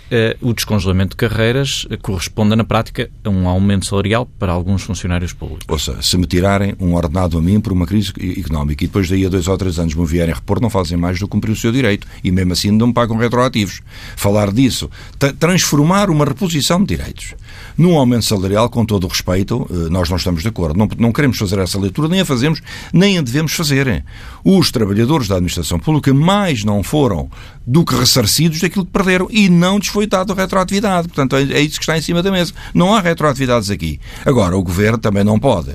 uh, 0.42 0.48
o 0.48 0.52
descongelamento 0.52 1.10
de 1.10 1.16
carreiras 1.16 1.84
uh, 1.84 1.98
corresponde, 2.00 2.54
na 2.54 2.64
prática, 2.64 3.10
a 3.24 3.30
um 3.30 3.48
aumento 3.48 3.86
salarial 3.86 4.26
para 4.38 4.52
alguns 4.52 4.82
funcionários 4.82 5.32
públicos. 5.32 5.66
Ou 5.68 5.78
seja, 5.78 6.02
se 6.02 6.16
me 6.16 6.26
tirarem 6.26 6.74
um 6.78 6.94
ordenado 6.94 7.38
a 7.38 7.42
mim 7.42 7.60
por 7.60 7.72
uma 7.72 7.86
crise 7.86 8.12
económica 8.38 8.84
e 8.84 8.86
depois 8.86 9.08
daí 9.08 9.24
a 9.24 9.28
dois 9.28 9.48
ou 9.48 9.56
três 9.56 9.78
anos 9.78 9.94
me 9.94 10.06
vierem 10.06 10.34
repor, 10.34 10.60
não 10.60 10.68
fazem 10.68 10.98
mais 10.98 11.18
do 11.18 11.26
que 11.26 11.30
cumprir 11.30 11.52
o 11.52 11.56
seu 11.56 11.72
direito. 11.72 12.06
E 12.22 12.30
mesmo 12.30 12.52
assim 12.52 12.70
não 12.70 12.88
me 12.88 12.92
pagam 12.92 13.16
retroativos. 13.16 13.80
Falar 14.16 14.52
disso, 14.52 14.90
transformar 15.38 16.10
uma 16.10 16.24
reposição 16.24 16.80
de 16.84 16.96
direitos 16.96 17.34
num 17.76 17.96
aumento 17.98 18.24
salarial, 18.24 18.70
com 18.70 18.84
todo 18.84 19.04
o 19.04 19.08
respeito, 19.08 19.66
uh, 19.70 19.90
nós 19.90 20.08
não 20.08 20.16
estamos 20.16 20.42
de 20.42 20.48
acordo. 20.48 20.78
Não, 20.78 20.88
não 20.98 21.12
queremos 21.12 21.38
fazer 21.38 21.58
essa 21.58 21.78
leitura, 21.78 22.08
nem 22.08 22.20
a 22.20 22.24
fazemos, 22.24 22.60
nem 22.92 23.18
a 23.18 23.22
devemos 23.22 23.52
fazer. 23.52 24.04
Os 24.44 24.70
trabalhadores 24.70 25.28
da 25.28 25.36
administração 25.36 25.78
pública 25.78 26.12
mais 26.14 26.64
não 26.64 26.82
foram 26.82 27.30
do 27.66 27.84
que 27.84 27.94
ressarcidos 27.94 28.60
daquilo 28.60 28.84
que 28.84 28.92
perderam 28.92 29.28
e 29.30 29.48
não 29.48 29.78
lhes 29.78 29.88
foi 29.88 30.06
dado 30.06 30.34
retroatividade. 30.34 31.08
Portanto, 31.08 31.36
é, 31.36 31.60
isso 31.60 31.78
que 31.78 31.84
está 31.84 31.98
em 31.98 32.02
cima 32.02 32.22
da 32.22 32.30
mesa. 32.30 32.52
Não 32.72 32.94
há 32.94 33.00
retroatividades 33.00 33.70
aqui. 33.70 34.00
Agora, 34.24 34.56
o 34.56 34.62
governo 34.62 34.98
também 34.98 35.24
não 35.24 35.38
pode 35.38 35.74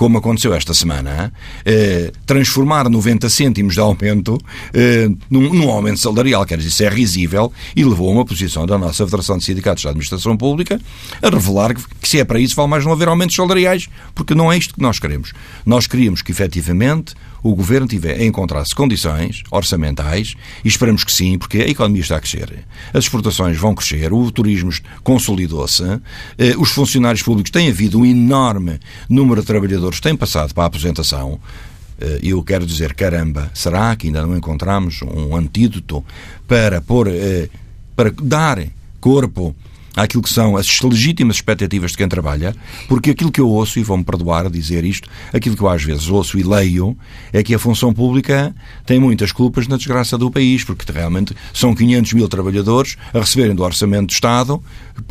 como 0.00 0.16
aconteceu 0.16 0.54
esta 0.54 0.72
semana, 0.72 1.30
eh, 1.62 2.10
transformar 2.24 2.88
90 2.88 3.28
cêntimos 3.28 3.74
de 3.74 3.80
aumento 3.80 4.38
eh, 4.72 5.10
num, 5.28 5.52
num, 5.52 5.68
aumento 5.68 6.00
salarial, 6.00 6.46
quer 6.46 6.56
dizer, 6.56 6.70
isso 6.70 6.82
é 6.84 6.88
risível, 6.88 7.52
e 7.76 7.84
levou 7.84 8.08
a 8.08 8.12
uma 8.12 8.24
posição 8.24 8.64
da 8.64 8.78
nossa 8.78 9.04
Federação 9.04 9.36
de 9.36 9.44
Sindicatos 9.44 9.84
da 9.84 9.90
Administração 9.90 10.38
Pública 10.38 10.80
a 11.20 11.28
revelar 11.28 11.74
que, 11.74 11.82
que 12.00 12.08
se 12.08 12.18
é 12.18 12.24
para 12.24 12.40
isso 12.40 12.56
vale 12.56 12.70
mais 12.70 12.82
não 12.82 12.92
haver 12.92 13.08
aumentos 13.08 13.36
salariais, 13.36 13.90
porque 14.14 14.34
não 14.34 14.50
é 14.50 14.56
isto 14.56 14.72
que 14.72 14.80
nós 14.80 14.98
queremos. 14.98 15.34
Nós 15.66 15.86
queríamos 15.86 16.22
que, 16.22 16.32
efetivamente, 16.32 17.14
o 17.42 17.54
Governo 17.54 17.86
tiver 17.86 18.20
encontrar-se 18.22 18.74
condições 18.74 19.42
orçamentais, 19.50 20.34
e 20.64 20.68
esperamos 20.68 21.04
que 21.04 21.12
sim, 21.12 21.38
porque 21.38 21.58
a 21.58 21.68
economia 21.68 22.02
está 22.02 22.16
a 22.16 22.20
crescer, 22.20 22.64
as 22.92 23.04
exportações 23.04 23.56
vão 23.56 23.74
crescer, 23.74 24.12
o 24.12 24.30
turismo 24.30 24.70
consolidou-se, 25.02 25.82
eh, 26.38 26.54
os 26.58 26.70
funcionários 26.70 27.22
públicos 27.22 27.50
têm 27.50 27.68
havido 27.68 28.00
um 28.00 28.06
enorme 28.06 28.78
número 29.08 29.40
de 29.40 29.46
trabalhadores 29.46 29.98
que 29.98 30.08
têm 30.08 30.16
passado 30.16 30.54
para 30.54 30.64
a 30.64 30.66
aposentação, 30.66 31.40
eh, 32.00 32.20
e 32.22 32.30
eu 32.30 32.42
quero 32.42 32.66
dizer, 32.66 32.94
caramba, 32.94 33.50
será 33.54 33.94
que 33.96 34.06
ainda 34.06 34.26
não 34.26 34.36
encontramos 34.36 35.00
um 35.02 35.36
antídoto 35.36 36.04
para 36.46 36.80
pôr, 36.80 37.08
eh, 37.08 37.48
para 37.96 38.10
dar 38.22 38.62
corpo 39.00 39.54
àquilo 39.96 40.22
que 40.22 40.30
são 40.30 40.56
as 40.56 40.80
legítimas 40.80 41.36
expectativas 41.36 41.92
de 41.92 41.96
quem 41.96 42.08
trabalha, 42.08 42.54
porque 42.88 43.10
aquilo 43.10 43.30
que 43.30 43.40
eu 43.40 43.48
ouço, 43.48 43.78
e 43.78 43.82
vão-me 43.82 44.04
perdoar 44.04 44.48
dizer 44.50 44.84
isto, 44.84 45.08
aquilo 45.32 45.56
que 45.56 45.62
eu 45.62 45.68
às 45.68 45.82
vezes 45.82 46.08
ouço 46.08 46.38
e 46.38 46.42
leio, 46.42 46.96
é 47.32 47.42
que 47.42 47.54
a 47.54 47.58
função 47.58 47.92
pública 47.92 48.54
tem 48.86 48.98
muitas 48.98 49.32
culpas 49.32 49.66
na 49.66 49.76
desgraça 49.76 50.16
do 50.16 50.30
país, 50.30 50.64
porque 50.64 50.90
realmente 50.90 51.34
são 51.52 51.74
500 51.74 52.12
mil 52.12 52.28
trabalhadores 52.28 52.96
a 53.12 53.18
receberem 53.18 53.54
do 53.54 53.62
orçamento 53.62 54.06
do 54.06 54.12
Estado 54.12 54.62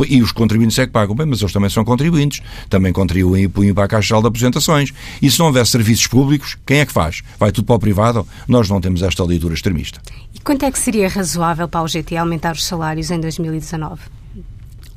e 0.08 0.22
os 0.22 0.32
contribuintes 0.32 0.78
é 0.80 0.86
que 0.86 0.92
pagam 0.92 1.16
bem, 1.16 1.26
mas 1.26 1.42
eles 1.42 1.54
também 1.54 1.70
são 1.70 1.84
contribuintes, 1.84 2.42
também 2.70 2.94
contribuem 2.94 3.44
e 3.44 3.48
punham 3.48 3.74
para 3.74 3.86
a 3.86 3.88
Caixa 3.88 4.20
de 4.20 4.28
Aposentações. 4.28 4.92
E 5.22 5.30
se 5.30 5.40
não 5.40 5.48
houver 5.48 5.66
serviços 5.66 6.08
públicos, 6.08 6.58
quem 6.66 6.80
é 6.80 6.86
que 6.86 6.92
faz? 6.92 7.22
Vai 7.40 7.52
tudo 7.52 7.66
para 7.66 7.76
o 7.76 7.80
privado? 7.80 8.28
Nós 8.48 8.70
não 8.70 8.82
temos 8.82 9.02
esta 9.02 9.24
leitura 9.24 9.54
extremista. 9.54 10.02
E 10.34 10.40
quanto 10.40 10.64
é 10.64 10.72
que 10.72 10.80
seria 10.80 11.10
razoável 11.10 11.68
para 11.68 11.82
o 11.82 11.88
GT 11.88 12.18
aumentar 12.18 12.54
os 12.54 12.66
salários 12.66 13.12
em 13.12 13.20
2019? 13.20 14.19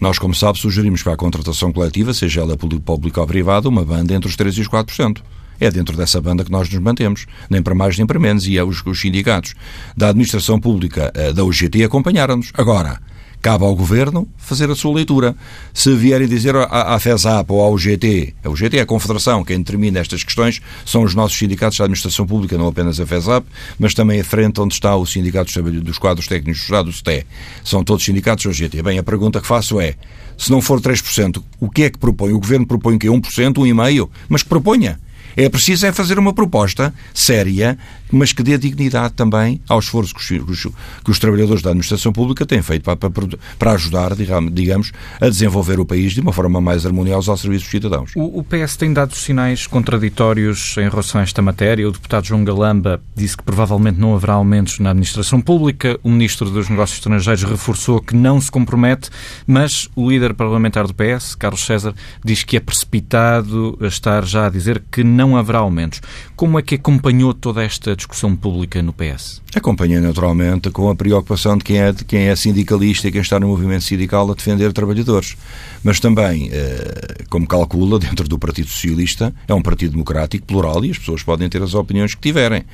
Nós, 0.03 0.19
como 0.19 0.35
sabe, 0.35 0.59
sugerimos 0.59 1.01
para 1.01 1.13
a 1.13 1.17
contratação 1.17 1.73
coletiva, 1.73 2.13
seja 2.13 2.41
ela 2.41 2.57
pública 2.57 3.21
ou 3.21 3.27
privada, 3.29 3.69
uma 3.69 3.85
banda 3.85 4.13
entre 4.13 4.29
os 4.29 4.37
3% 4.37 4.59
e 4.59 4.61
os 4.61 4.69
4%. 4.69 5.23
É 5.61 5.71
dentro 5.71 5.97
dessa 5.97 6.21
banda 6.21 6.45
que 6.45 6.51
nós 6.51 6.69
nos 6.69 6.83
mantemos, 6.83 7.25
nem 7.49 7.63
para 7.63 7.73
mais 7.73 7.97
nem 7.97 8.05
para 8.05 8.19
menos, 8.19 8.45
e 8.49 8.59
é 8.59 8.65
os, 8.65 8.85
os 8.85 9.01
sindicatos 9.01 9.55
da 9.97 10.09
administração 10.09 10.59
pública 10.59 11.13
eh, 11.15 11.33
da 11.33 11.45
UGT 11.45 11.85
acompanharam-nos. 11.85 12.51
Agora, 12.55 13.01
Cabe 13.43 13.65
ao 13.65 13.75
Governo 13.75 14.29
fazer 14.39 14.71
a 14.71 14.77
sua 14.77 14.95
leitura. 14.95 15.35
Se 15.75 15.93
vierem 15.97 16.29
dizer 16.29 16.55
à, 16.55 16.95
à 16.95 16.99
FESAP 17.01 17.51
ou 17.51 17.61
ao 17.61 17.75
UGT, 17.75 18.37
a 18.45 18.49
UGT 18.49 18.79
é 18.79 18.83
a 18.83 18.87
Confederação, 18.87 19.43
quem 19.43 19.59
determina 19.59 19.99
estas 19.99 20.23
questões 20.23 20.63
são 20.87 21.03
os 21.03 21.13
nossos 21.13 21.37
sindicatos 21.37 21.77
da 21.77 21.85
administração 21.85 22.25
pública, 22.25 22.57
não 22.57 22.69
apenas 22.69 23.01
a 23.01 23.07
FESAP, 23.07 23.45
mas 23.81 23.95
também 23.95 24.21
a 24.21 24.25
frente 24.25 24.61
onde 24.61 24.75
está 24.75 24.95
o 24.95 25.05
Sindicato 25.05 25.61
dos 25.61 25.99
Quadros 25.99 26.29
Técnicos 26.29 26.61
do 26.61 26.65
Estado, 26.65 26.89
o 26.89 26.93
STE. 26.93 27.27
São 27.65 27.83
todos 27.83 28.05
sindicatos 28.05 28.45
da 28.45 28.51
UGT. 28.51 28.81
Bem, 28.81 28.99
a 28.99 29.03
pergunta 29.03 29.41
que 29.41 29.47
faço 29.47 29.81
é, 29.81 29.97
se 30.39 30.49
não 30.53 30.63
for 30.63 30.81
3%, 30.81 31.43
o 31.59 31.69
que 31.69 31.83
é 31.83 31.91
que 31.91 31.99
propõe? 31.99 32.33
O 32.33 32.39
Governo 32.39 32.65
propõe 32.65 32.97
que 32.97 33.09
é 33.09 33.11
1%, 33.11 33.55
1,5%, 33.55 34.09
mas 34.29 34.45
que 34.45 34.49
proponha. 34.49 35.01
É 35.37 35.49
preciso 35.49 35.87
é 35.87 35.93
fazer 35.93 36.19
uma 36.19 36.33
proposta 36.33 36.93
séria, 37.15 37.79
mas 38.13 38.33
que 38.33 38.43
dê 38.43 38.57
dignidade 38.57 39.15
também 39.15 39.61
ao 39.69 39.79
esforço 39.79 40.15
que 40.15 40.35
os, 40.39 40.63
que 41.05 41.11
os 41.11 41.19
trabalhadores 41.19 41.63
da 41.63 41.71
administração 41.71 42.13
pública 42.13 42.47
têm 42.47 42.63
feito 42.63 42.85
para, 42.85 42.97
para, 42.97 43.29
para, 43.59 43.73
ajudar, 43.73 44.15
digamos, 44.15 44.93
a 45.21 45.29
desenvolver 45.29 45.81
o 45.81 45.87
país 45.87 46.13
de 46.13 46.21
uma 46.21 46.33
forma 46.33 46.61
mais 46.61 46.87
harmoniosa 46.87 47.31
ao 47.31 47.37
serviço 47.37 47.65
dos 47.65 47.71
cidadãos. 47.71 48.13
O, 48.15 48.41
o 48.41 48.45
PS 48.45 48.77
tem 48.77 48.93
dado 48.93 49.15
sinais 49.15 49.67
contraditórios 49.67 50.77
em 50.79 50.89
relação 50.89 51.21
a 51.21 51.25
esta 51.25 51.43
matéria. 51.43 51.89
O 51.89 51.93
deputado 51.93 52.27
João 52.27 52.45
Galamba 52.45 53.03
disse 53.15 53.37
que 53.37 53.43
provavelmente 53.43 53.99
não 53.99 54.15
haverá 54.15 54.35
aumentos 54.35 54.79
na 54.79 54.91
administração 54.91 55.41
pública. 55.41 55.99
O 56.03 56.11
ministro 56.11 56.51
dos 56.51 56.69
Negócios 56.69 56.99
Estrangeiros 56.99 57.43
reforçou 57.43 58.01
que 58.01 58.15
não 58.15 58.41
se 58.41 58.51
compromete, 58.51 59.11
mas 59.47 59.89
o 59.97 60.09
líder 60.09 60.35
parlamentar 60.35 60.87
do 60.87 60.95
PS, 60.95 61.35
Carlos 61.35 61.65
César, 61.65 61.95
diz 62.25 62.45
que 62.45 62.57
é 62.57 62.61
precipitado 62.61 63.79
estar 63.81 64.25
já 64.25 64.47
a 64.47 64.51
dizer 64.51 64.83
que 64.91 65.03
não 65.03 65.33
não 65.33 65.37
haverá 65.37 65.59
aumentos. 65.59 66.01
Como 66.37 66.59
é 66.59 66.63
que 66.63 66.75
acompanhou 66.75 67.33
toda 67.33 67.63
esta 67.63 67.95
discussão 67.95 68.02
pública 68.37 68.83
no 68.83 68.93
PS? 68.93 69.41
Acompanhei 69.55 70.01
naturalmente 70.01 70.71
com 70.71 70.89
a 70.89 70.95
preocupação 70.95 71.57
de 71.57 71.65
quem 71.65 71.79
é, 71.79 71.93
de 71.93 72.05
quem 72.05 72.29
é 72.29 72.37
sindicalista 72.37 73.09
e 73.09 73.13
quem 73.13 73.21
está 73.21 73.39
no 73.39 73.49
movimento 73.49 73.85
sindical 73.85 74.31
a 74.31 74.35
defender 74.35 74.73
trabalhadores. 74.73 75.37
Mas 75.83 76.01
também, 76.01 76.49
eh, 76.53 77.25
como 77.29 77.47
calcula, 77.47 77.99
dentro 78.01 78.29
do 78.29 78.39
Partido 78.39 78.69
Socialista, 78.69 79.35
é 79.47 79.55
um 79.55 79.63
partido 79.63 79.93
democrático, 79.93 80.47
plural, 80.47 80.85
e 80.85 80.91
as 80.91 80.99
pessoas 80.99 81.23
podem 81.23 81.49
ter 81.49 81.63
as 81.63 81.75
opiniões 81.75 82.15
que 82.15 82.21
tiverem. 82.21 82.65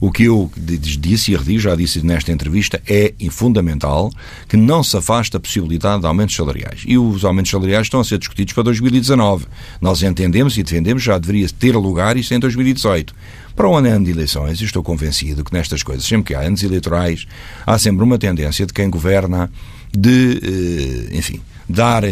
O 0.00 0.10
que 0.10 0.24
eu 0.24 0.50
disse 0.56 1.32
e 1.32 1.36
redigo, 1.36 1.60
já 1.60 1.74
disse 1.74 2.04
nesta 2.04 2.32
entrevista, 2.32 2.82
é 2.86 3.14
fundamental 3.30 4.10
que 4.48 4.56
não 4.56 4.82
se 4.82 4.96
afaste 4.96 5.36
a 5.36 5.40
possibilidade 5.40 6.00
de 6.00 6.06
aumentos 6.06 6.34
salariais. 6.34 6.82
E 6.86 6.98
os 6.98 7.24
aumentos 7.24 7.50
salariais 7.50 7.86
estão 7.86 8.00
a 8.00 8.04
ser 8.04 8.18
discutidos 8.18 8.52
para 8.52 8.64
2019. 8.64 9.46
Nós 9.80 10.02
entendemos 10.02 10.56
e 10.58 10.62
defendemos 10.62 11.02
já 11.02 11.18
deveria 11.18 11.48
ter 11.48 11.76
lugar 11.76 12.16
isso 12.16 12.34
em 12.34 12.38
2018. 12.38 13.14
Para 13.54 13.68
o 13.68 13.74
ano 13.74 14.04
de 14.04 14.10
eleições, 14.10 14.60
estou 14.60 14.82
convencido 14.82 15.42
que 15.42 15.52
nestas 15.52 15.82
coisas, 15.82 16.04
sempre 16.04 16.26
que 16.26 16.34
há 16.34 16.40
anos 16.40 16.62
eleitorais, 16.62 17.26
há 17.66 17.78
sempre 17.78 18.04
uma 18.04 18.18
tendência 18.18 18.66
de 18.66 18.72
quem 18.72 18.90
governa 18.90 19.50
de, 19.96 21.08
eh, 21.12 21.16
enfim, 21.16 21.40
dar 21.66 22.02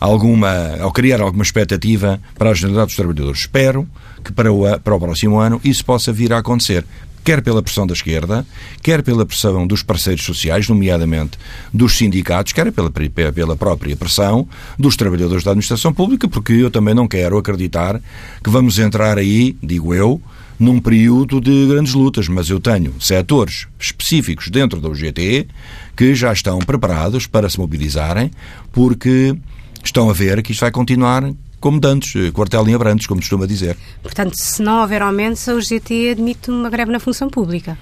alguma, 0.00 0.76
ou 0.82 0.90
criar 0.90 1.20
alguma 1.20 1.42
expectativa 1.42 2.20
para 2.36 2.50
a 2.50 2.54
generalidade 2.54 2.88
dos 2.88 2.96
trabalhadores. 2.96 3.40
Espero 3.40 3.88
que 4.24 4.32
para 4.32 4.52
o, 4.52 4.78
para 4.80 4.94
o 4.94 5.00
próximo 5.00 5.38
ano 5.38 5.60
isso 5.64 5.84
possa 5.84 6.12
vir 6.12 6.32
a 6.32 6.38
acontecer 6.38 6.84
quer 7.28 7.42
pela 7.42 7.62
pressão 7.62 7.86
da 7.86 7.92
esquerda, 7.92 8.46
quer 8.82 9.02
pela 9.02 9.26
pressão 9.26 9.66
dos 9.66 9.82
parceiros 9.82 10.24
sociais, 10.24 10.66
nomeadamente 10.66 11.32
dos 11.70 11.98
sindicatos, 11.98 12.54
quer 12.54 12.72
pela, 12.72 12.90
pela 12.90 13.54
própria 13.54 13.94
pressão 13.94 14.48
dos 14.78 14.96
trabalhadores 14.96 15.44
da 15.44 15.50
administração 15.50 15.92
pública, 15.92 16.26
porque 16.26 16.54
eu 16.54 16.70
também 16.70 16.94
não 16.94 17.06
quero 17.06 17.36
acreditar 17.36 18.00
que 18.42 18.48
vamos 18.48 18.78
entrar 18.78 19.18
aí, 19.18 19.54
digo 19.62 19.92
eu, 19.92 20.18
num 20.58 20.80
período 20.80 21.38
de 21.38 21.66
grandes 21.66 21.92
lutas, 21.92 22.28
mas 22.28 22.48
eu 22.48 22.58
tenho 22.58 22.94
setores 22.98 23.66
específicos 23.78 24.48
dentro 24.48 24.80
da 24.80 24.88
UGT 24.88 25.48
que 25.94 26.14
já 26.14 26.32
estão 26.32 26.58
preparados 26.60 27.26
para 27.26 27.50
se 27.50 27.58
mobilizarem, 27.58 28.30
porque 28.72 29.36
estão 29.84 30.08
a 30.08 30.14
ver 30.14 30.42
que 30.42 30.52
isto 30.52 30.62
vai 30.62 30.70
continuar 30.70 31.30
como 31.60 31.80
dantes, 31.80 32.14
eh, 32.16 32.30
quartel 32.30 32.66
em 32.68 32.74
abrantes, 32.74 33.06
como 33.06 33.20
costuma 33.20 33.46
dizer. 33.46 33.76
Portanto, 34.02 34.34
se 34.34 34.62
não 34.62 34.80
houver 34.80 35.02
aumentos, 35.02 35.48
a 35.48 35.54
UGT 35.54 36.10
admite 36.10 36.50
uma 36.50 36.70
greve 36.70 36.90
na 36.90 37.00
função 37.00 37.28
pública. 37.28 37.78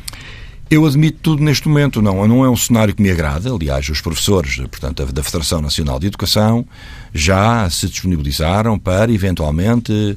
Eu 0.68 0.85
admito 0.85 1.18
tudo 1.23 1.45
neste 1.45 1.68
momento, 1.68 2.02
não, 2.02 2.26
não 2.26 2.45
é 2.45 2.50
um 2.50 2.56
cenário 2.56 2.92
que 2.92 3.00
me 3.00 3.09
agrada. 3.09 3.52
Aliás, 3.52 3.88
os 3.88 4.00
professores, 4.00 4.56
portanto, 4.56 5.06
da 5.12 5.23
Federação 5.23 5.61
Nacional 5.61 6.00
de 6.00 6.09
Educação 6.09 6.66
já 7.14 7.71
se 7.71 7.88
disponibilizaram 7.88 8.76
para, 8.76 9.12
eventualmente, 9.12 9.92
eh, 9.92 10.16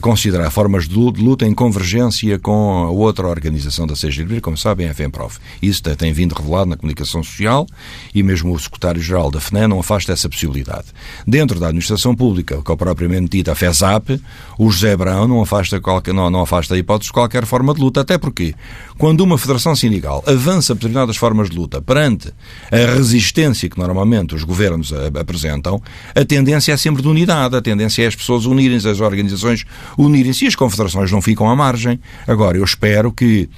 considerar 0.00 0.50
formas 0.50 0.88
de 0.88 0.94
luta 0.94 1.46
em 1.46 1.54
convergência 1.54 2.38
com 2.38 2.84
a 2.84 2.90
outra 2.90 3.26
organização 3.26 3.86
da 3.86 3.94
CGLB, 3.94 4.40
como 4.40 4.56
sabem, 4.56 4.88
a 4.88 4.94
FEMPROF. 4.94 5.38
Isso 5.60 5.82
tem 5.82 6.12
vindo 6.12 6.34
revelado 6.34 6.70
na 6.70 6.76
comunicação 6.76 7.22
social 7.22 7.66
e 8.14 8.22
mesmo 8.22 8.54
o 8.54 8.58
secretário-geral 8.58 9.30
da 9.30 9.40
FNE 9.40 9.66
não 9.66 9.80
afasta 9.80 10.12
essa 10.12 10.28
possibilidade. 10.28 10.86
Dentro 11.26 11.58
da 11.58 11.68
administração 11.68 12.14
pública, 12.14 12.62
que 12.62 12.72
é 12.72 12.76
propriamente 12.76 13.30
dita 13.30 13.52
a 13.52 13.54
FESAP, 13.54 14.20
o 14.58 14.70
José 14.70 14.96
Brão 14.96 15.26
não 15.26 15.40
afasta, 15.40 15.80
qualquer, 15.80 16.14
não, 16.14 16.30
não 16.30 16.40
afasta 16.40 16.74
a 16.74 16.78
hipótese 16.78 17.08
de 17.08 17.12
qualquer 17.12 17.46
forma 17.46 17.74
de 17.74 17.80
luta, 17.80 18.00
até 18.00 18.18
porque 18.18 18.54
quando 18.98 19.22
uma 19.22 19.38
federação 19.38 19.74
sindical 19.74 20.22
avança 20.26 20.74
determinadas 20.74 21.16
formas 21.16 21.48
de 21.48 21.56
luta 21.56 21.80
perante 21.80 22.32
a 22.70 22.94
resistência 22.94 23.68
que 23.68 23.78
normalmente 23.78 24.34
os 24.34 24.44
governos 24.44 24.92
apresentam, 25.18 25.82
a 26.14 26.24
tendência 26.24 26.72
é 26.72 26.76
sempre 26.76 27.02
de 27.02 27.08
unidade, 27.08 27.56
a 27.56 27.62
tendência 27.62 28.02
é 28.02 28.06
as 28.06 28.14
pessoas 28.14 28.44
unirem-se, 28.44 28.88
as 28.88 29.00
organizações 29.00 29.64
unirem-se 29.96 30.44
e 30.44 30.48
as 30.48 30.54
confederações 30.54 31.10
não 31.10 31.22
ficam 31.22 31.48
à 31.48 31.56
margem. 31.56 32.00
Agora, 32.26 32.56
eu 32.56 32.64
espero 32.64 33.12
que 33.12 33.48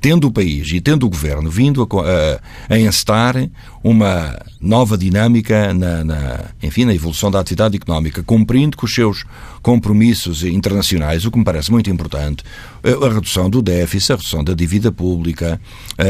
tendo 0.00 0.28
o 0.28 0.32
país 0.32 0.70
e 0.72 0.80
tendo 0.80 1.06
o 1.06 1.10
governo 1.10 1.50
vindo 1.50 1.82
a, 1.82 2.70
a, 2.70 2.74
a 2.74 2.78
encetar 2.78 3.34
uma 3.82 4.38
nova 4.60 4.96
dinâmica 4.96 5.72
na, 5.72 6.04
na, 6.04 6.44
enfim, 6.62 6.84
na 6.84 6.94
evolução 6.94 7.30
da 7.30 7.40
atividade 7.40 7.76
económica, 7.76 8.22
cumprindo 8.22 8.76
com 8.76 8.86
os 8.86 8.94
seus 8.94 9.24
compromissos 9.62 10.44
internacionais, 10.44 11.24
o 11.24 11.30
que 11.30 11.38
me 11.38 11.44
parece 11.44 11.70
muito 11.70 11.90
importante, 11.90 12.44
a 12.84 13.12
redução 13.12 13.48
do 13.48 13.62
déficit, 13.62 14.12
a 14.12 14.16
redução 14.16 14.44
da 14.44 14.54
dívida 14.54 14.92
pública, 14.92 15.60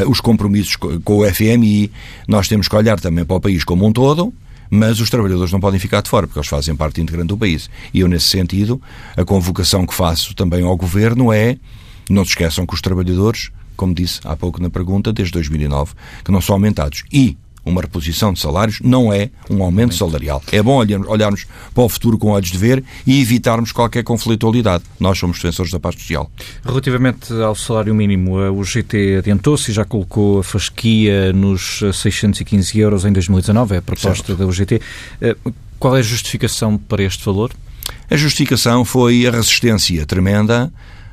os 0.07 0.19
compromissos 0.19 0.75
com 0.75 1.17
o 1.17 1.33
FMI, 1.33 1.91
nós 2.27 2.47
temos 2.47 2.67
que 2.67 2.75
olhar 2.75 2.99
também 2.99 3.25
para 3.25 3.37
o 3.37 3.41
país 3.41 3.63
como 3.63 3.85
um 3.85 3.91
todo, 3.91 4.33
mas 4.69 4.99
os 4.99 5.09
trabalhadores 5.09 5.51
não 5.51 5.59
podem 5.59 5.79
ficar 5.79 6.01
de 6.01 6.09
fora, 6.09 6.27
porque 6.27 6.39
eles 6.39 6.49
fazem 6.49 6.75
parte 6.75 7.01
integrante 7.01 7.27
do 7.27 7.37
país. 7.37 7.69
E 7.93 7.99
eu, 8.01 8.07
nesse 8.07 8.27
sentido, 8.27 8.81
a 9.15 9.23
convocação 9.23 9.85
que 9.85 9.93
faço 9.93 10.33
também 10.33 10.63
ao 10.63 10.75
Governo 10.75 11.31
é 11.31 11.57
não 12.09 12.23
se 12.23 12.31
esqueçam 12.31 12.65
que 12.65 12.73
os 12.73 12.81
trabalhadores, 12.81 13.49
como 13.75 13.93
disse 13.93 14.19
há 14.23 14.35
pouco 14.35 14.61
na 14.61 14.69
pergunta, 14.69 15.11
desde 15.11 15.33
2009, 15.33 15.93
que 16.23 16.31
não 16.31 16.41
são 16.41 16.55
aumentados. 16.55 17.03
E 17.11 17.37
uma 17.67 17.81
reposição 17.81 18.33
de 18.33 18.39
salários 18.39 18.79
não 18.81 19.11
é 19.11 19.29
um 19.49 19.61
aumento 19.63 19.95
salarial. 19.95 20.41
É 20.51 20.61
bom 20.61 20.77
olharmos 21.07 21.45
para 21.73 21.83
o 21.83 21.89
futuro 21.89 22.17
com 22.17 22.29
olhos 22.29 22.51
de 22.51 22.57
ver 22.57 22.83
e 23.05 23.21
evitarmos 23.21 23.71
qualquer 23.71 24.03
conflitualidade. 24.03 24.83
Nós 24.99 25.17
somos 25.17 25.37
defensores 25.37 25.71
da 25.71 25.79
paz 25.79 25.95
social. 25.95 26.31
Relativamente 26.63 27.33
ao 27.33 27.55
salário 27.55 27.93
mínimo, 27.93 28.35
o 28.35 28.63
GT 28.63 29.17
adiantou-se 29.19 29.71
e 29.71 29.73
já 29.73 29.85
colocou 29.85 30.39
a 30.39 30.43
fasquia 30.43 31.33
nos 31.33 31.83
615 31.93 32.79
euros 32.79 33.05
em 33.05 33.11
2019, 33.11 33.75
é 33.75 33.77
a 33.77 33.81
proposta 33.81 34.27
certo. 34.27 34.39
da 34.39 34.45
UGT. 34.45 34.81
Eh, 35.21 35.35
qual 35.79 35.95
é 35.95 35.99
a 35.99 36.03
justificação 36.03 36.77
para 36.77 37.03
este 37.03 37.23
valor? 37.23 37.51
A 38.09 38.15
justificação 38.15 38.83
foi 38.85 39.25
a 39.27 39.31
resistência 39.31 40.05
tremenda 40.05 40.71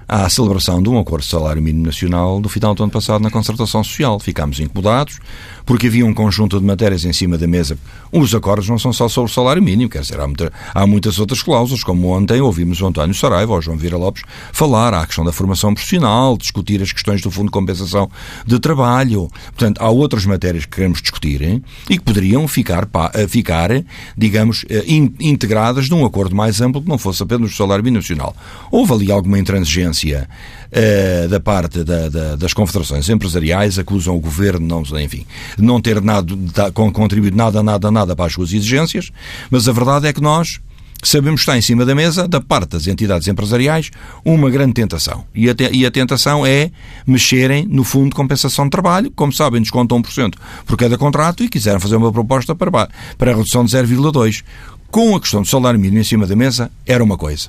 à 0.09 0.29
celebração 0.29 0.83
de 0.83 0.89
um 0.89 0.99
acordo 0.99 1.23
de 1.23 1.31
salário 1.31 1.63
mínimo 1.63 1.87
nacional 1.87 2.41
do 2.41 2.49
final 2.49 2.75
do 2.75 2.83
ano 2.83 2.93
passado 2.93 3.23
na 3.23 3.31
concertação 3.31 3.83
social. 3.83 4.19
Ficámos 4.19 4.61
incomodados, 4.61 5.19
porque 5.65 5.87
havia 5.87 6.05
um 6.05 6.15
conjunto 6.15 6.59
de 6.59 6.65
matérias 6.65 7.05
em 7.05 7.13
cima 7.13 7.39
da 7.39 7.47
mesa. 7.47 7.79
Os 8.13 8.35
acordos 8.35 8.69
não 8.69 8.79
são 8.79 8.93
só 8.93 9.09
sobre 9.09 9.31
o 9.31 9.35
salário 9.35 9.63
mínimo, 9.63 9.91
quer 9.91 10.03
dizer, 10.03 10.21
há, 10.21 10.27
muita, 10.27 10.53
há 10.75 10.87
muitas 10.87 11.19
outras 11.19 11.43
cláusulas, 11.43 11.83
como 11.83 12.09
ontem 12.09 12.41
ouvimos 12.41 12.81
o 12.81 12.87
António 12.87 13.15
Saraiva 13.15 13.53
ou 13.53 13.63
João 13.63 13.77
Vieira 13.77 13.97
Lopes 13.97 14.23
falar, 14.53 14.93
há 14.95 15.01
a 15.01 15.07
questão 15.07 15.25
da 15.25 15.33
formação 15.33 15.73
profissional, 15.73 16.37
discutir 16.37 16.83
as 16.83 16.93
questões 16.93 17.23
do 17.23 17.31
Fundo 17.31 17.47
de 17.47 17.53
Compensação 17.53 18.11
de 18.47 18.59
Trabalho. 18.59 19.31
Portanto, 19.47 19.81
há 19.81 19.91
outras 19.91 20.27
matérias 20.27 20.65
que 20.65 20.77
queremos 20.77 21.01
discutir 21.01 21.43
hein, 21.43 21.63
e 21.89 21.99
que 21.99 22.05
poderiam 22.05 22.47
ficar, 22.47 22.89
eh, 23.15 23.27
ficar 23.27 23.71
digamos, 24.17 24.65
eh, 24.69 24.85
integradas 25.21 25.89
num 25.89 26.05
acordo 26.05 26.37
mais 26.37 26.61
amplo 26.61 26.83
que 26.83 26.89
não 26.89 26.99
fosse 26.99 27.23
apenas 27.23 27.53
o 27.53 27.57
salário 27.57 27.83
mínimo 27.83 28.01
nacional. 28.01 28.37
Houve 28.71 28.93
ali 28.93 29.13
alguma 29.13 29.39
intransigência 29.39 29.94
uh, 30.03 31.29
da 31.29 31.39
parte 31.39 31.85
da, 31.85 32.09
da, 32.09 32.37
das 32.37 32.53
confederações 32.53 33.09
empresariais, 33.09 33.79
acusam 33.79 34.17
o 34.17 34.21
governo, 34.21 34.67
não, 34.67 35.01
enfim, 35.01 35.27
não 35.59 35.81
ter 35.81 36.01
nada, 36.01 36.35
contribuído 36.73 37.37
nada, 37.37 37.63
nada, 37.63 37.91
nada 37.91 38.17
para 38.17 38.27
as 38.27 38.33
suas 38.33 38.53
exigências, 38.53 39.11
mas 39.51 39.69
a 39.69 39.73
verdade 39.73 40.07
é 40.07 40.13
que 40.13 40.21
nós 40.21 40.61
sabemos 41.05 41.41
que 41.41 41.43
está 41.43 41.57
em 41.57 41.61
cima 41.61 41.85
da 41.85 41.95
mesa, 41.95 42.27
da 42.27 42.41
parte 42.41 42.71
das 42.71 42.87
entidades 42.87 43.29
empresariais, 43.29 43.91
uma 44.25 44.51
grande 44.51 44.73
tentação. 44.73 45.25
E 45.35 45.49
a, 45.49 45.55
te, 45.55 45.71
e 45.71 45.85
a 45.85 45.91
tentação 45.91 46.45
é 46.47 46.71
mexerem 47.07 47.67
no 47.67 47.85
Fundo 47.85 48.11
de 48.11 48.17
Compensação 48.17 48.65
de 48.65 48.71
Trabalho, 48.71 49.13
como 49.15 49.33
sabem, 49.33 49.61
descontam 49.61 50.01
1% 50.03 50.35
por 50.67 50.77
cada 50.77 50.97
contrato 50.97 51.45
e 51.45 51.49
quiseram 51.49 51.79
fazer 51.79 51.97
uma 51.97 52.13
proposta 52.13 52.55
para, 52.55 52.89
para 53.19 53.33
a 53.33 53.37
redução 53.37 53.65
de 53.65 53.73
0,2%. 53.77 54.43
Com 54.91 55.17
a 55.17 55.21
questão 55.21 55.43
do 55.43 55.49
salário 55.49 55.79
mínimo 55.79 56.01
em 56.01 56.05
cima 56.05 56.27
da 56.27 56.37
mesa, 56.37 56.71
era 56.87 57.03
uma 57.03 57.19
coisa. 57.19 57.49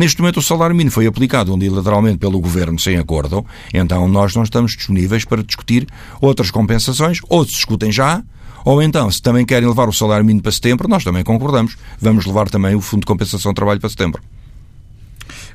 Neste 0.00 0.18
momento, 0.22 0.38
o 0.38 0.42
salário 0.42 0.74
mínimo 0.74 0.90
foi 0.90 1.06
aplicado 1.06 1.52
unilateralmente 1.52 2.16
pelo 2.16 2.40
Governo 2.40 2.78
sem 2.78 2.96
acordo, 2.96 3.44
então 3.70 4.08
nós 4.08 4.34
não 4.34 4.42
estamos 4.42 4.74
disponíveis 4.74 5.26
para 5.26 5.42
discutir 5.42 5.86
outras 6.22 6.50
compensações, 6.50 7.18
ou 7.28 7.44
se 7.44 7.50
discutem 7.50 7.92
já, 7.92 8.22
ou 8.64 8.80
então, 8.80 9.10
se 9.10 9.20
também 9.20 9.44
querem 9.44 9.68
levar 9.68 9.90
o 9.90 9.92
salário 9.92 10.24
mínimo 10.24 10.42
para 10.42 10.52
setembro, 10.52 10.88
nós 10.88 11.04
também 11.04 11.22
concordamos. 11.22 11.76
Vamos 12.00 12.24
levar 12.24 12.48
também 12.48 12.74
o 12.74 12.80
Fundo 12.80 13.00
de 13.00 13.06
Compensação 13.08 13.52
de 13.52 13.56
Trabalho 13.56 13.78
para 13.78 13.90
setembro. 13.90 14.22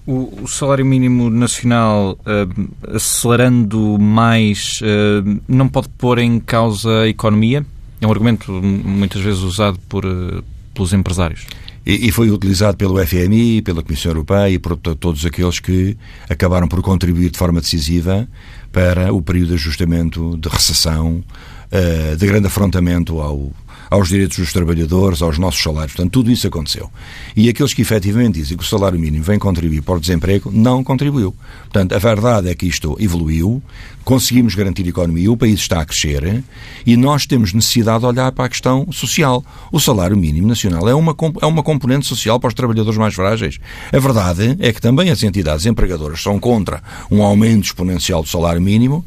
O, 0.06 0.44
o 0.44 0.48
salário 0.48 0.86
mínimo 0.86 1.28
nacional, 1.32 2.12
uh, 2.12 2.96
acelerando 2.96 3.98
mais, 3.98 4.80
uh, 4.84 5.42
não 5.48 5.68
pode 5.68 5.90
pôr 5.90 6.20
em 6.20 6.40
causa 6.40 7.02
a 7.02 7.08
economia? 7.08 7.66
É 8.00 8.06
um 8.06 8.12
argumento 8.12 8.52
muitas 8.52 9.24
vezes 9.24 9.40
usado 9.40 9.80
por, 9.90 10.06
uh, 10.06 10.44
pelos 10.72 10.94
empresários. 10.94 11.48
E, 11.86 12.12
foi 12.12 12.32
utilizado 12.32 12.76
pelo 12.76 12.98
FMI, 13.06 13.62
pela 13.62 13.84
Comissão 13.84 14.10
Europeia 14.10 14.50
e 14.50 14.58
por 14.58 14.76
todos 14.76 15.24
aqueles 15.24 15.60
que 15.60 15.96
acabaram 16.28 16.68
por 16.68 16.82
contribuir 16.82 17.30
de 17.30 17.38
forma 17.38 17.62
decisiva 17.62 18.28
para 18.72 19.14
o 19.14 19.22
período 19.22 19.50
de 19.50 19.54
ajustamento, 19.54 20.36
de 20.38 20.50
recessão, 20.50 21.24
eh, 21.70 22.16
de 22.16 22.26
grande 22.26 22.48
afrontamento 22.48 23.22
ao, 23.22 23.52
aos 23.90 24.10
direitos 24.10 24.38
dos 24.38 24.52
trabalhadores, 24.52 25.22
aos 25.22 25.38
nossos 25.38 25.62
salários. 25.62 25.94
Portanto, 25.94 26.12
tudo 26.12 26.32
isso 26.32 26.48
aconteceu. 26.48 26.90
E 27.36 27.50
aqueles 27.50 27.74
que 27.74 27.82
efetivamente 27.82 28.40
dizem 28.40 28.58
que 28.58 28.64
o 28.64 28.68
salário 28.68 29.00
mínimo 29.00 29.24
vem 29.24 29.40
contribuir 29.40 29.82
para 29.82 29.96
o 29.96 30.00
desemprego, 30.00 30.52
não 30.52 30.84
contribuiu. 30.84 31.36
Portanto, 31.64 31.94
a 31.94 32.00
verdade 32.00 32.50
é 32.50 32.56
que 32.56 32.66
isto 32.66 32.96
evoluiu, 33.00 33.62
conseguimos 34.04 34.54
garantir 34.54 34.86
a 34.86 34.90
economia, 34.90 35.32
o 35.32 35.38
país 35.38 35.60
está 35.60 35.82
a 35.82 35.86
crescer 35.86 36.44
e 36.86 36.96
nós 36.96 37.26
temos 37.26 37.54
necessidade 37.54 38.00
de 38.00 38.06
olhar 38.06 38.32
para 38.32 38.46
a 38.46 38.50
questão 38.50 38.88
social. 38.92 39.44
O 39.72 39.80
salário 39.80 40.16
mínimo 40.16 40.48
nacional 40.48 40.88
é 40.88 40.94
uma, 40.94 41.16
é 41.42 41.46
uma 41.46 41.64
componente 41.64 42.06
social 42.06 42.40
para 42.40 42.50
os 42.50 42.54
trabalhadores 42.54 42.98
mais 42.98 43.14
frágeis. 43.14 43.60
A 43.92 44.00
verdade 44.00 44.56
é 44.60 44.72
que 44.72 44.82
também 44.82 45.10
as 45.10 45.24
entidades 45.24 45.66
empregadoras 45.66 46.22
são 46.22 46.40
contra 46.40 46.82
um 47.10 47.24
aumento 47.24 47.66
exponencial 47.66 48.22
do 48.22 48.30
salário 48.30 48.62
mínimo, 48.62 49.04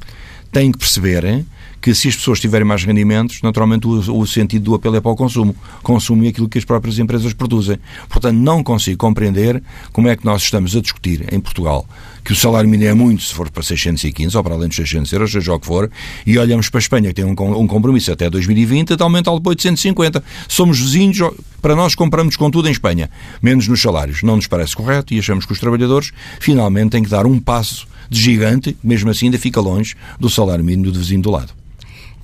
têm 0.51 0.73
que 0.73 0.79
perceber 0.79 1.45
que 1.81 1.95
se 1.95 2.09
as 2.09 2.17
pessoas 2.17 2.41
tiverem 2.41 2.67
mais 2.67 2.85
rendimentos, 2.85 3.41
naturalmente 3.43 3.87
o, 3.87 4.19
o, 4.19 4.27
sentido 4.27 4.65
do 4.65 4.75
apelo 4.75 4.97
é 4.97 5.01
para 5.01 5.11
o 5.11 5.17
consumo. 5.17 5.55
Consumo 5.83 6.25
é 6.25 6.29
aquilo 6.29 6.49
que 6.49 6.59
as 6.59 6.65
próprias 6.65 6.99
empresas 6.99 7.33
produzem. 7.33 7.79
Portanto, 8.09 8.37
não 8.37 8.63
consigo 8.63 8.99
compreender 8.99 9.63
como 9.93 10.09
é 10.09 10.17
que 10.17 10.25
nós 10.25 10.43
estamos 10.43 10.77
a 10.77 10.81
discutir 10.81 11.33
em 11.33 11.41
Portugal 11.41 11.87
que 12.29 12.33
o 12.35 12.37
salário 12.37 12.69
mínimo 12.69 12.91
é 12.91 12.93
muito 12.93 13.23
se 13.23 13.33
for 13.33 13.51
para 13.51 13.63
615 13.63 14.37
ou 14.37 14.45
para 14.45 14.55
além 14.55 14.69
dos 14.69 14.77
600 14.77 15.11
euros, 15.15 15.33
seja 15.33 15.55
o 15.55 15.59
que 15.59 15.67
for, 15.67 15.91
e 16.27 16.39
olhamos 16.39 16.69
para 16.69 16.77
a 16.77 16.83
Espanha, 16.83 17.09
que 17.09 17.15
tem 17.15 17.25
um, 17.25 17.31
um 17.31 17.67
compromisso 17.67 18.13
até 18.13 18.29
2020 18.29 18.97
de 18.97 19.03
aumentá-lo 19.03 19.41
para 19.41 19.49
850. 19.49 20.23
Somos 20.47 20.79
vizinhos, 20.79 21.19
para 21.63 21.75
nós 21.75 21.95
compramos 21.95 22.37
com 22.37 22.51
tudo 22.51 22.69
em 22.69 22.73
Espanha, 22.73 23.09
menos 23.41 23.67
nos 23.67 23.81
salários. 23.81 24.23
Não 24.23 24.37
nos 24.37 24.47
parece 24.47 24.77
correto 24.77 25.15
e 25.15 25.19
achamos 25.19 25.47
que 25.47 25.53
os 25.53 25.59
trabalhadores 25.59 26.13
finalmente 26.39 26.91
têm 26.91 27.03
que 27.03 27.09
dar 27.09 27.25
um 27.25 27.41
passo 27.41 27.89
de 28.11 28.21
gigante, 28.21 28.77
mesmo 28.85 29.09
assim 29.09 29.27
ainda 29.27 29.39
fica 29.39 29.59
longe 29.59 29.95
do 30.21 30.29
salário 30.29 30.63
mínimo 30.63 30.93
do 30.93 30.99
vizinho 30.99 31.23
do 31.23 31.31
lado. 31.31 31.55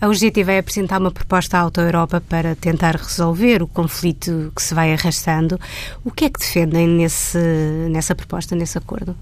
A 0.01 0.09
UGT 0.09 0.45
vai 0.45 0.59
apresentar 0.59 1.01
uma 1.01 1.11
proposta 1.11 1.57
à 1.57 1.61
Auto-Europa 1.61 2.21
para 2.21 2.55
tentar 2.55 2.97
resolver 2.97 3.63
o 3.63 3.67
conflito 3.67 4.53
que 4.55 4.63
se 4.63 4.75
vai 4.75 4.93
arrastando. 4.93 5.59
O 6.05 6.11
que 6.11 6.27
é 6.27 6.31
que 6.31 6.39
defendem 6.39 6.87
nesse, 6.87 7.39
nessa 7.91 8.15
proposta, 8.15 8.55
nesse 8.55 8.77
acordo? 8.77 9.17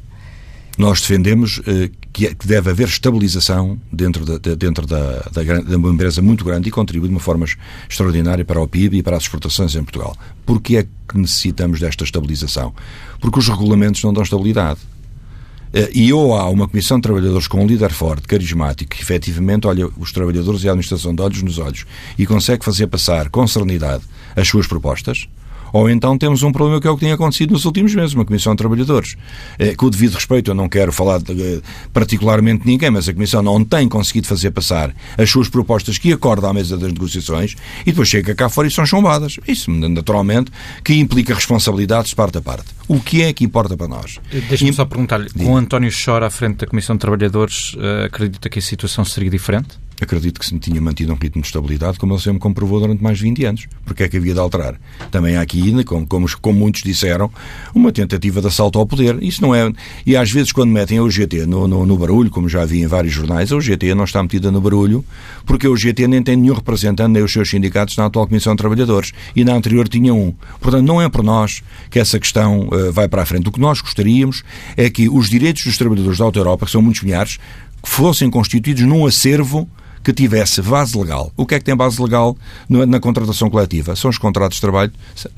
Nós 0.78 1.02
defendemos 1.02 1.60
eh, 1.66 1.90
que, 2.12 2.26
é, 2.26 2.34
que, 2.34 2.46
deve 2.46 2.70
haver 2.70 2.88
estabilização 2.88 3.78
dentro, 3.92 4.24
da, 4.24 4.38
de, 4.38 4.56
dentro 4.56 4.86
da, 4.86 5.20
da, 5.30 5.76
uma 5.76 5.90
empresa 5.90 6.22
muito 6.22 6.44
grande 6.44 6.68
e 6.68 6.72
contribui 6.72 7.08
de 7.08 7.14
uma 7.14 7.20
forma 7.20 7.44
extraordinária 7.88 8.44
para 8.44 8.60
o 8.60 8.66
PIB 8.66 8.98
e 8.98 9.02
para 9.02 9.16
as 9.16 9.24
exportações 9.24 9.74
em 9.76 9.84
Portugal. 9.84 10.16
Porquê 10.46 10.78
é 10.78 10.82
que 10.82 11.18
necessitamos 11.18 11.78
desta 11.78 12.04
estabilização? 12.04 12.74
Porque 13.20 13.38
os 13.38 13.48
regulamentos 13.48 14.02
não 14.02 14.14
dão 14.14 14.22
estabilidade. 14.22 14.80
Eh, 15.72 15.90
e 15.94 16.12
ou 16.12 16.34
há 16.34 16.48
uma 16.48 16.68
comissão 16.68 16.98
de 16.98 17.02
trabalhadores 17.02 17.46
com 17.46 17.62
um 17.62 17.66
líder 17.66 17.92
forte, 17.92 18.28
carismático, 18.28 18.94
que 18.94 19.02
efetivamente 19.02 19.66
olha 19.66 19.88
os 19.98 20.12
trabalhadores 20.12 20.62
e 20.62 20.68
a 20.68 20.72
administração 20.72 21.14
de 21.14 21.22
olhos 21.22 21.42
nos 21.42 21.58
olhos 21.58 21.86
e 22.18 22.26
consegue 22.26 22.64
fazer 22.64 22.86
passar 22.88 23.30
com 23.30 23.46
serenidade 23.46 24.04
as 24.36 24.46
suas 24.48 24.66
propostas, 24.66 25.28
Ou 25.72 25.88
então 25.88 26.18
temos 26.18 26.42
um 26.42 26.52
problema 26.52 26.80
que 26.80 26.86
é 26.86 26.90
o 26.90 26.94
que 26.94 27.00
tem 27.00 27.12
acontecido 27.12 27.52
nos 27.52 27.64
últimos 27.64 27.94
meses, 27.94 28.14
uma 28.14 28.24
Comissão 28.24 28.52
de 28.52 28.58
Trabalhadores. 28.58 29.16
É, 29.58 29.74
com 29.74 29.86
o 29.86 29.90
devido 29.90 30.14
respeito, 30.14 30.50
eu 30.50 30.54
não 30.54 30.68
quero 30.68 30.92
falar 30.92 31.18
de, 31.18 31.32
eh, 31.40 31.60
particularmente 31.92 32.62
de 32.62 32.66
ninguém, 32.70 32.90
mas 32.90 33.08
a 33.08 33.12
Comissão 33.12 33.42
não 33.42 33.64
tem 33.64 33.88
conseguido 33.88 34.26
fazer 34.26 34.50
passar 34.50 34.94
as 35.16 35.30
suas 35.30 35.48
propostas 35.48 35.98
que 35.98 36.12
acorda 36.12 36.48
à 36.48 36.52
mesa 36.52 36.76
das 36.76 36.92
negociações 36.92 37.54
e 37.82 37.86
depois 37.86 38.08
chega 38.08 38.34
cá 38.34 38.48
fora 38.48 38.68
e 38.68 38.70
são 38.70 38.84
chumbadas. 38.84 39.38
Isso, 39.46 39.70
naturalmente, 39.70 40.50
que 40.84 40.94
implica 40.94 41.34
responsabilidades 41.34 42.10
de 42.10 42.16
parte 42.16 42.38
a 42.38 42.42
parte. 42.42 42.66
O 42.88 43.00
que 43.00 43.22
é 43.22 43.32
que 43.32 43.44
importa 43.44 43.76
para 43.76 43.88
nós? 43.88 44.18
Deixa-me 44.48 44.72
só 44.72 44.84
perguntar-lhe, 44.84 45.30
com 45.30 45.56
António 45.56 45.90
Chora 45.92 46.26
à 46.26 46.30
frente 46.30 46.58
da 46.58 46.66
Comissão 46.66 46.96
de 46.96 47.00
Trabalhadores, 47.00 47.76
eh, 47.78 48.06
acredita 48.06 48.48
que 48.48 48.58
a 48.58 48.62
situação 48.62 49.04
seria 49.04 49.30
diferente? 49.30 49.78
Acredito 50.00 50.40
que 50.40 50.46
se 50.46 50.58
tinha 50.58 50.80
mantido 50.80 51.12
um 51.12 51.16
ritmo 51.16 51.42
de 51.42 51.48
estabilidade, 51.48 51.98
como 51.98 52.14
ele 52.14 52.20
sempre 52.20 52.38
comprovou 52.38 52.80
durante 52.80 53.02
mais 53.02 53.18
de 53.18 53.24
20 53.24 53.44
anos. 53.44 53.66
Porque 53.84 54.02
é 54.02 54.08
que 54.08 54.16
havia 54.16 54.34
de 54.34 54.40
alterar? 54.40 54.80
Também 55.10 55.36
há 55.36 55.40
aqui, 55.40 55.84
como, 55.84 56.06
como, 56.06 56.26
como 56.40 56.58
muitos 56.58 56.82
disseram, 56.82 57.30
uma 57.74 57.92
tentativa 57.92 58.40
de 58.40 58.46
assalto 58.46 58.78
ao 58.78 58.86
poder. 58.86 59.22
Isso 59.22 59.42
não 59.42 59.54
é. 59.54 59.70
E 60.06 60.16
às 60.16 60.30
vezes, 60.30 60.52
quando 60.52 60.70
metem 60.70 60.98
a 60.98 61.02
UGT 61.02 61.46
no, 61.46 61.66
no, 61.68 61.86
no 61.86 61.96
barulho, 61.96 62.30
como 62.30 62.48
já 62.48 62.64
vi 62.64 62.82
em 62.82 62.86
vários 62.86 63.12
jornais, 63.12 63.52
a 63.52 63.56
UGT 63.56 63.94
não 63.94 64.04
está 64.04 64.22
metida 64.22 64.50
no 64.50 64.60
barulho, 64.60 65.04
porque 65.44 65.66
a 65.66 65.70
UGT 65.70 66.06
nem 66.06 66.22
tem 66.22 66.36
nenhum 66.36 66.54
representante, 66.54 67.10
nem 67.10 67.22
os 67.22 67.32
seus 67.32 67.48
sindicatos, 67.48 67.96
na 67.96 68.06
atual 68.06 68.26
Comissão 68.26 68.54
de 68.54 68.58
Trabalhadores. 68.58 69.12
E 69.34 69.44
na 69.44 69.54
anterior 69.54 69.88
tinha 69.88 70.14
um. 70.14 70.34
Portanto, 70.60 70.86
não 70.86 71.00
é 71.00 71.08
por 71.08 71.22
nós 71.22 71.62
que 71.90 71.98
essa 71.98 72.18
questão 72.18 72.68
uh, 72.68 72.92
vai 72.92 73.08
para 73.08 73.22
a 73.22 73.26
frente. 73.26 73.48
O 73.48 73.52
que 73.52 73.60
nós 73.60 73.80
gostaríamos 73.80 74.42
é 74.76 74.88
que 74.90 75.08
os 75.08 75.28
direitos 75.28 75.64
dos 75.64 75.76
trabalhadores 75.76 76.18
da 76.18 76.24
Auto 76.24 76.38
Europa, 76.38 76.66
que 76.66 76.72
são 76.72 76.82
muitos 76.82 77.02
milhares, 77.02 77.38
fossem 77.84 78.30
constituídos 78.30 78.82
num 78.82 79.06
acervo 79.06 79.68
que 80.02 80.12
tivesse 80.12 80.60
base 80.62 80.98
legal. 80.98 81.32
O 81.36 81.46
que 81.46 81.54
é 81.54 81.58
que 81.58 81.64
tem 81.64 81.76
base 81.76 82.00
legal 82.02 82.36
na 82.68 82.98
contratação 82.98 83.48
coletiva? 83.48 83.94
São 83.94 84.10
os 84.10 84.18
contratos 84.18 84.56
de 84.56 84.60
trabalho 84.60 84.92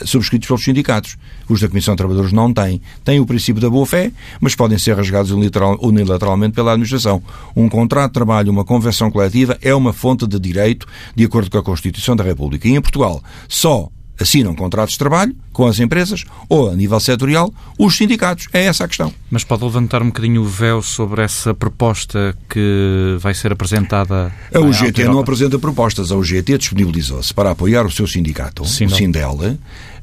subscritos 0.04 0.46
pelos 0.46 0.64
sindicatos. 0.64 1.16
Os 1.48 1.60
da 1.60 1.68
Comissão 1.68 1.94
de 1.94 1.98
Trabalhadores 1.98 2.32
não 2.32 2.52
têm. 2.52 2.80
Têm 3.04 3.20
o 3.20 3.26
princípio 3.26 3.60
da 3.60 3.68
boa-fé, 3.68 4.10
mas 4.40 4.54
podem 4.54 4.78
ser 4.78 4.96
rasgados 4.96 5.30
unilateralmente 5.30 6.54
pela 6.54 6.72
administração. 6.72 7.22
Um 7.54 7.68
contrato 7.68 8.10
de 8.10 8.14
trabalho, 8.14 8.50
uma 8.50 8.64
convenção 8.64 9.10
coletiva, 9.10 9.58
é 9.60 9.74
uma 9.74 9.92
fonte 9.92 10.26
de 10.26 10.38
direito 10.38 10.86
de 11.14 11.24
acordo 11.24 11.50
com 11.50 11.58
a 11.58 11.62
Constituição 11.62 12.16
da 12.16 12.24
República. 12.24 12.66
E 12.66 12.74
em 12.74 12.80
Portugal, 12.80 13.22
só 13.48 13.88
assinam 14.20 14.54
contratos 14.54 14.92
de 14.92 14.98
trabalho 14.98 15.34
com 15.52 15.66
as 15.66 15.78
empresas 15.78 16.24
ou, 16.48 16.70
a 16.70 16.74
nível 16.74 16.98
setorial, 17.00 17.52
os 17.78 17.96
sindicatos. 17.96 18.48
É 18.52 18.64
essa 18.64 18.84
a 18.84 18.88
questão. 18.88 19.12
Mas 19.30 19.44
pode 19.44 19.64
levantar 19.64 20.02
um 20.02 20.06
bocadinho 20.06 20.42
o 20.42 20.44
véu 20.44 20.82
sobre 20.82 21.22
essa 21.22 21.54
proposta 21.54 22.36
que 22.48 23.16
vai 23.18 23.34
ser 23.34 23.52
apresentada? 23.52 24.32
A 24.52 24.60
UGT 24.60 25.04
não 25.04 25.18
apresenta 25.18 25.58
propostas. 25.58 26.10
A 26.10 26.16
UGT 26.16 26.58
disponibilizou-se 26.58 27.32
para 27.32 27.50
apoiar 27.50 27.86
o 27.86 27.90
seu 27.90 28.06
sindicato, 28.06 28.64
Sim, 28.64 28.86
o 28.86 28.90
Sindel, 28.90 29.38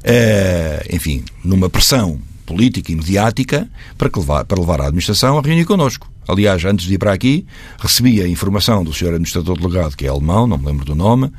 eh, 0.02 0.86
enfim, 0.90 1.24
numa 1.44 1.70
pressão 1.70 2.18
política 2.44 2.92
e 2.92 2.96
mediática 2.96 3.68
para, 3.96 4.10
levar, 4.14 4.44
para 4.44 4.60
levar 4.60 4.80
a 4.80 4.86
administração 4.86 5.38
a 5.38 5.42
reunir 5.42 5.64
connosco. 5.64 6.10
Aliás, 6.28 6.64
antes 6.64 6.86
de 6.86 6.94
ir 6.94 6.98
para 6.98 7.12
aqui, 7.12 7.44
recebi 7.78 8.20
a 8.22 8.28
informação 8.28 8.84
do 8.84 8.92
senhor 8.92 9.12
administrador 9.12 9.58
delegado, 9.58 9.96
que 9.96 10.06
é 10.06 10.08
alemão, 10.08 10.46
não 10.46 10.56
me 10.56 10.66
lembro 10.66 10.84
do 10.84 10.94
nome, 10.94 11.32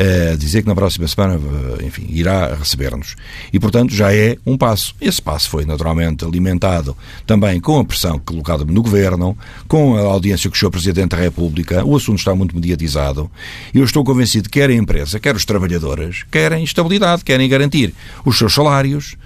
a 0.00 0.36
dizer 0.36 0.62
que 0.62 0.68
na 0.68 0.74
próxima 0.74 1.06
semana, 1.06 1.38
eh, 1.78 1.84
enfim, 1.84 2.06
irá 2.08 2.54
receber-nos. 2.54 3.16
E, 3.52 3.60
portanto, 3.60 3.94
já 3.94 4.14
é 4.14 4.38
um 4.46 4.56
passo. 4.56 4.94
Esse 4.98 5.20
passo 5.20 5.50
foi, 5.50 5.66
naturalmente, 5.66 6.24
alimentado 6.24 6.96
também 7.26 7.60
com 7.60 7.78
a 7.78 7.84
pressão 7.84 8.18
colocada 8.18 8.64
no 8.64 8.82
Governo, 8.82 9.36
com 9.68 9.98
a 9.98 10.00
audiência 10.00 10.48
com 10.48 10.56
o 10.56 10.58
Sr. 10.58 10.70
Presidente 10.70 11.10
da 11.10 11.18
República. 11.18 11.84
O 11.84 11.96
assunto 11.96 12.18
está 12.18 12.34
muito 12.34 12.54
mediatizado. 12.54 13.30
Eu 13.74 13.84
estou 13.84 14.02
convencido 14.02 14.48
que 14.48 14.58
quer 14.58 14.70
a 14.70 14.74
empresa, 14.74 15.20
quer 15.20 15.36
os 15.36 15.44
trabalhadores, 15.44 16.24
querem 16.30 16.64
estabilidade, 16.64 17.22
querem 17.22 17.46
garantir 17.46 17.92
os 18.24 18.38
seus 18.38 18.54
salários, 18.54 19.16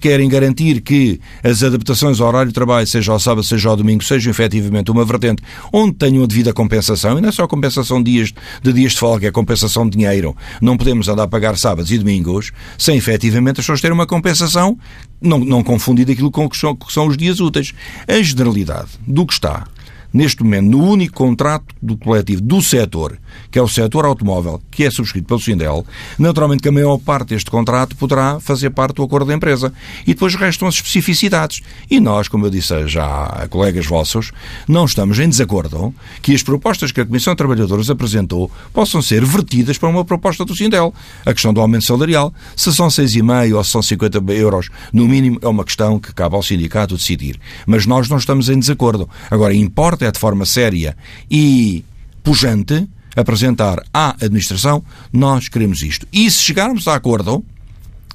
querem 0.00 0.28
garantir 0.28 0.80
que 0.80 1.20
as 1.44 1.62
adaptações 1.62 2.20
ao 2.20 2.26
horário 2.26 2.48
de 2.48 2.54
trabalho, 2.54 2.86
seja 2.88 3.12
ao 3.12 3.20
sábado, 3.20 3.44
seja 3.44 3.68
ao 3.68 3.76
domingo, 3.76 4.02
sejam 4.02 4.32
efetivamente 4.32 4.90
uma 4.90 5.04
vertente 5.04 5.42
onde 5.72 5.94
tenham 5.94 6.24
a 6.24 6.26
devida 6.26 6.52
compensação, 6.52 7.18
e 7.18 7.20
não 7.20 7.28
é 7.28 7.32
só 7.32 7.46
compensação 7.46 8.02
de 8.02 8.10
dias, 8.10 8.34
de 8.62 8.72
dias 8.72 8.92
de 8.92 8.98
folga, 8.98 9.28
é 9.28 9.30
compensação 9.30 9.88
de 9.88 9.96
dinheiro 9.96 10.07
dinheiro. 10.08 10.36
Não 10.60 10.76
podemos 10.76 11.08
andar 11.08 11.24
a 11.24 11.28
pagar 11.28 11.56
sábados 11.56 11.90
e 11.90 11.98
domingos 11.98 12.52
sem 12.76 12.96
efetivamente 12.96 13.60
as 13.60 13.66
pessoas 13.66 13.80
terem 13.80 13.94
uma 13.94 14.06
compensação, 14.06 14.78
não, 15.20 15.38
não 15.38 15.62
confundir 15.62 16.10
aquilo 16.10 16.30
com 16.30 16.44
o 16.44 16.50
que 16.50 16.56
são, 16.56 16.74
que 16.74 16.92
são 16.92 17.06
os 17.06 17.16
dias 17.16 17.40
úteis. 17.40 17.74
A 18.06 18.20
generalidade 18.22 18.90
do 19.06 19.26
que 19.26 19.32
está 19.32 19.66
neste 20.12 20.42
momento, 20.42 20.70
no 20.70 20.82
único 20.82 21.14
contrato 21.14 21.74
do 21.80 21.96
coletivo 21.96 22.40
do 22.40 22.62
setor, 22.62 23.18
que 23.50 23.58
é 23.58 23.62
o 23.62 23.68
setor 23.68 24.04
automóvel, 24.04 24.60
que 24.70 24.84
é 24.84 24.90
subscrito 24.90 25.26
pelo 25.26 25.40
Sindel, 25.40 25.86
naturalmente 26.18 26.62
que 26.62 26.68
a 26.68 26.72
maior 26.72 26.98
parte 26.98 27.30
deste 27.30 27.50
contrato 27.50 27.96
poderá 27.96 28.40
fazer 28.40 28.70
parte 28.70 28.96
do 28.96 29.02
acordo 29.02 29.26
da 29.26 29.34
empresa. 29.34 29.72
E 30.06 30.14
depois 30.14 30.34
restam 30.34 30.68
as 30.68 30.74
especificidades. 30.76 31.60
E 31.90 32.00
nós, 32.00 32.28
como 32.28 32.46
eu 32.46 32.50
disse 32.50 32.86
já 32.88 33.26
a 33.26 33.48
colegas 33.48 33.86
vossos, 33.86 34.32
não 34.66 34.84
estamos 34.84 35.18
em 35.18 35.28
desacordo 35.28 35.94
que 36.22 36.34
as 36.34 36.42
propostas 36.42 36.92
que 36.92 37.00
a 37.00 37.06
Comissão 37.06 37.34
de 37.34 37.38
Trabalhadores 37.38 37.90
apresentou 37.90 38.50
possam 38.72 39.02
ser 39.02 39.24
vertidas 39.24 39.78
para 39.78 39.88
uma 39.88 40.04
proposta 40.04 40.44
do 40.44 40.54
Sindel. 40.54 40.94
A 41.24 41.32
questão 41.32 41.52
do 41.52 41.60
aumento 41.60 41.84
salarial, 41.84 42.32
se 42.56 42.72
são 42.72 42.88
6,5 42.88 43.56
ou 43.56 43.64
se 43.64 43.70
são 43.70 43.82
50 43.82 44.32
euros, 44.32 44.68
no 44.92 45.06
mínimo, 45.06 45.38
é 45.42 45.48
uma 45.48 45.64
questão 45.64 45.98
que 45.98 46.12
cabe 46.14 46.34
ao 46.34 46.42
sindicato 46.42 46.96
decidir. 46.96 47.38
Mas 47.66 47.86
nós 47.86 48.08
não 48.08 48.16
estamos 48.16 48.48
em 48.48 48.58
desacordo. 48.58 49.08
Agora, 49.30 49.54
importa 49.54 49.97
é 50.04 50.10
de 50.10 50.18
forma 50.18 50.44
séria 50.44 50.96
e 51.30 51.84
pujante 52.22 52.88
apresentar 53.16 53.82
à 53.92 54.10
administração 54.10 54.82
nós 55.12 55.48
queremos 55.48 55.82
isto. 55.82 56.06
E 56.12 56.30
se 56.30 56.42
chegarmos 56.42 56.86
a 56.86 56.94
acordo, 56.94 57.44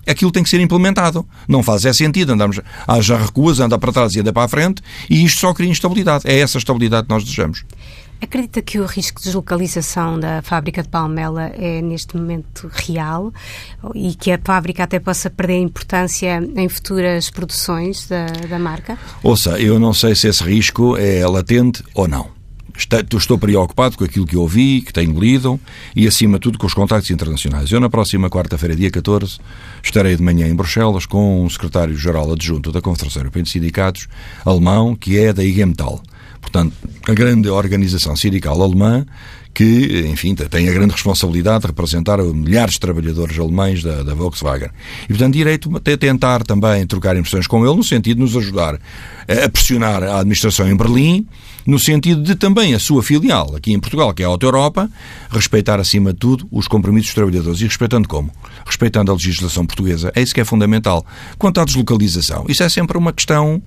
aquilo 0.07 0.31
tem 0.31 0.43
que 0.43 0.49
ser 0.49 0.59
implementado. 0.59 1.25
Não 1.47 1.63
faz 1.63 1.85
é 1.85 1.93
sentido 1.93 2.33
andarmos, 2.33 2.59
já 3.01 3.17
recuas, 3.17 3.59
anda 3.59 3.77
para 3.77 3.91
trás 3.91 4.15
e 4.15 4.19
anda 4.19 4.31
para 4.31 4.43
a 4.43 4.47
frente, 4.47 4.81
e 5.09 5.23
isto 5.23 5.39
só 5.39 5.53
cria 5.53 5.69
instabilidade. 5.69 6.23
É 6.27 6.39
essa 6.39 6.57
estabilidade 6.57 7.07
que 7.07 7.13
nós 7.13 7.23
desejamos. 7.23 7.65
Acredita 8.23 8.61
que 8.61 8.79
o 8.79 8.85
risco 8.85 9.19
de 9.19 9.25
deslocalização 9.25 10.17
da 10.17 10.41
fábrica 10.41 10.81
de 10.81 10.87
Palmela 10.87 11.51
é 11.57 11.81
neste 11.81 12.15
momento 12.15 12.71
real 12.71 13.33
e 13.93 14.15
que 14.15 14.31
a 14.31 14.39
fábrica 14.41 14.85
até 14.85 14.97
possa 14.97 15.29
perder 15.29 15.59
importância 15.59 16.41
em 16.55 16.69
futuras 16.69 17.29
produções 17.29 18.07
da, 18.07 18.25
da 18.25 18.57
marca? 18.57 18.97
Ouça, 19.21 19.59
eu 19.59 19.77
não 19.77 19.93
sei 19.93 20.15
se 20.15 20.29
esse 20.29 20.41
risco 20.41 20.95
é 20.95 21.27
latente 21.27 21.83
ou 21.93 22.07
não. 22.07 22.29
Estou 22.75 23.37
preocupado 23.37 23.97
com 23.97 24.05
aquilo 24.05 24.25
que 24.25 24.37
ouvi, 24.37 24.81
que 24.81 24.93
tenho 24.93 25.19
lido 25.19 25.59
e, 25.93 26.07
acima 26.07 26.37
de 26.37 26.43
tudo, 26.43 26.57
com 26.57 26.65
os 26.65 26.73
contactos 26.73 27.11
internacionais. 27.11 27.71
Eu, 27.71 27.81
na 27.81 27.89
próxima 27.89 28.29
quarta-feira, 28.29 28.73
dia 28.73 28.89
14, 28.89 29.37
estarei 29.83 30.15
de 30.15 30.23
manhã 30.23 30.47
em 30.47 30.55
Bruxelas 30.55 31.05
com 31.05 31.45
o 31.45 31.49
secretário-geral 31.49 32.31
adjunto 32.31 32.71
da 32.71 32.81
Confederação 32.81 33.21
Europeia 33.21 33.43
de 33.43 33.49
Sindicatos, 33.49 34.07
alemão, 34.45 34.95
que 34.95 35.19
é 35.19 35.33
da 35.33 35.43
IG 35.43 35.65
Metall. 35.65 36.01
Portanto, 36.43 36.75
a 37.07 37.13
grande 37.13 37.49
organização 37.49 38.15
sindical 38.15 38.61
alemã 38.61 39.05
que, 39.53 40.07
enfim, 40.07 40.33
tem 40.33 40.67
a 40.67 40.73
grande 40.73 40.93
responsabilidade 40.93 41.61
de 41.61 41.67
representar 41.67 42.17
milhares 42.23 42.73
de 42.73 42.79
trabalhadores 42.79 43.37
alemães 43.37 43.83
da, 43.83 44.01
da 44.01 44.15
Volkswagen. 44.15 44.69
E, 45.03 45.07
portanto, 45.09 45.33
direito 45.33 45.71
a 45.75 45.97
tentar 45.97 46.43
também 46.43 46.87
trocar 46.87 47.15
impressões 47.15 47.45
com 47.45 47.63
ele, 47.63 47.75
no 47.75 47.83
sentido 47.83 48.17
de 48.17 48.23
nos 48.23 48.35
ajudar 48.35 48.79
a 49.27 49.49
pressionar 49.49 50.01
a 50.01 50.19
administração 50.19 50.67
em 50.67 50.75
Berlim, 50.75 51.27
no 51.67 51.77
sentido 51.77 52.23
de 52.23 52.35
também 52.35 52.73
a 52.73 52.79
sua 52.79 53.03
filial, 53.03 53.55
aqui 53.55 53.71
em 53.71 53.79
Portugal, 53.79 54.13
que 54.13 54.23
é 54.23 54.25
a 54.25 54.29
Auto 54.29 54.45
Europa, 54.45 54.89
respeitar, 55.29 55.79
acima 55.79 56.11
de 56.11 56.19
tudo, 56.19 56.47
os 56.51 56.67
compromissos 56.67 57.09
dos 57.09 57.15
trabalhadores. 57.15 57.61
E 57.61 57.65
respeitando 57.65 58.07
como? 58.07 58.31
Respeitando 58.65 59.11
a 59.11 59.13
legislação 59.13 59.65
portuguesa. 59.65 60.11
É 60.15 60.21
isso 60.21 60.33
que 60.33 60.41
é 60.41 60.45
fundamental. 60.45 61.05
Quanto 61.37 61.61
à 61.61 61.65
deslocalização, 61.65 62.45
isso 62.49 62.63
é 62.63 62.69
sempre 62.69 62.97
uma 62.97 63.13
questão 63.13 63.61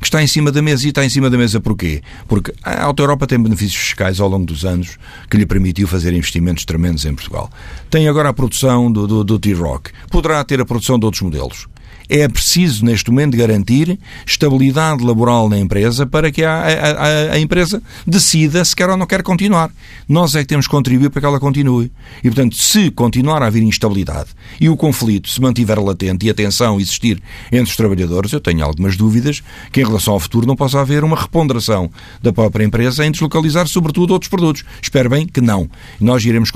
que 0.00 0.06
está 0.06 0.22
em 0.22 0.26
cima 0.26 0.50
da 0.52 0.62
mesa. 0.62 0.86
E 0.86 0.90
está 0.90 1.04
em 1.04 1.08
cima 1.08 1.28
da 1.30 1.36
mesa 1.36 1.60
porquê? 1.60 2.02
Porque 2.26 2.52
a 2.78 2.84
Auto 2.84 3.02
Europa 3.02 3.26
tem 3.26 3.42
benefícios 3.42 3.80
fiscais 3.80 4.20
ao 4.20 4.28
longo 4.28 4.46
dos 4.46 4.64
anos 4.64 4.96
que 5.28 5.36
lhe 5.36 5.44
permitiu 5.44 5.86
fazer 5.88 6.12
investimentos 6.12 6.64
tremendos 6.64 7.04
em 7.04 7.14
Portugal. 7.14 7.50
Tem 7.90 8.08
agora 8.08 8.28
a 8.28 8.32
produção 8.32 8.90
do, 8.90 9.06
do, 9.06 9.24
do 9.24 9.38
T-Rock. 9.38 9.90
Poderá 10.10 10.42
ter 10.44 10.60
a 10.60 10.64
produção 10.64 10.98
de 10.98 11.04
outros 11.04 11.22
modelos 11.22 11.66
é 12.08 12.26
preciso, 12.26 12.84
neste 12.84 13.10
momento, 13.10 13.36
garantir 13.36 13.98
estabilidade 14.26 15.04
laboral 15.04 15.48
na 15.48 15.58
empresa 15.58 16.06
para 16.06 16.30
que 16.30 16.42
a, 16.42 16.62
a, 16.62 17.32
a, 17.32 17.38
empresa 17.38 17.82
decida 18.06 18.64
se 18.64 18.74
quer 18.74 18.88
ou 18.88 18.96
não 18.96 19.06
quer 19.06 19.22
continuar. 19.22 19.70
Nós 20.08 20.34
é 20.34 20.40
que 20.40 20.46
temos 20.46 20.66
que 20.66 20.70
contribuir 20.70 21.10
para 21.10 21.20
que 21.20 21.26
ela 21.26 21.38
continue. 21.38 21.92
E, 22.18 22.28
portanto, 22.28 22.56
se 22.56 22.90
continuar 22.90 23.42
a 23.42 23.46
haver 23.46 23.62
instabilidade 23.62 24.30
e 24.60 24.68
o 24.68 24.76
conflito 24.76 25.28
se 25.28 25.40
mantiver 25.40 25.78
latente 25.78 26.26
e 26.26 26.30
a 26.30 26.34
tensão 26.34 26.80
existir 26.80 27.22
entre 27.52 27.70
os 27.70 27.76
trabalhadores, 27.76 28.32
eu 28.32 28.40
tenho 28.40 28.64
algumas 28.64 28.96
dúvidas 28.96 29.42
que, 29.70 29.80
em 29.80 29.84
relação 29.84 30.14
ao 30.14 30.20
futuro, 30.20 30.46
não 30.46 30.56
possa 30.56 30.80
haver 30.80 31.04
uma 31.04 31.16
reponderação 31.20 31.90
da 32.22 32.32
própria 32.32 32.64
empresa 32.64 33.04
em 33.04 33.10
deslocalizar, 33.10 33.66
sobretudo, 33.66 34.12
outros 34.12 34.30
produtos. 34.30 34.64
Espero 34.80 35.10
bem 35.10 35.26
que 35.26 35.40
não. 35.40 35.68
Nós 36.00 36.24
iremos 36.24 36.50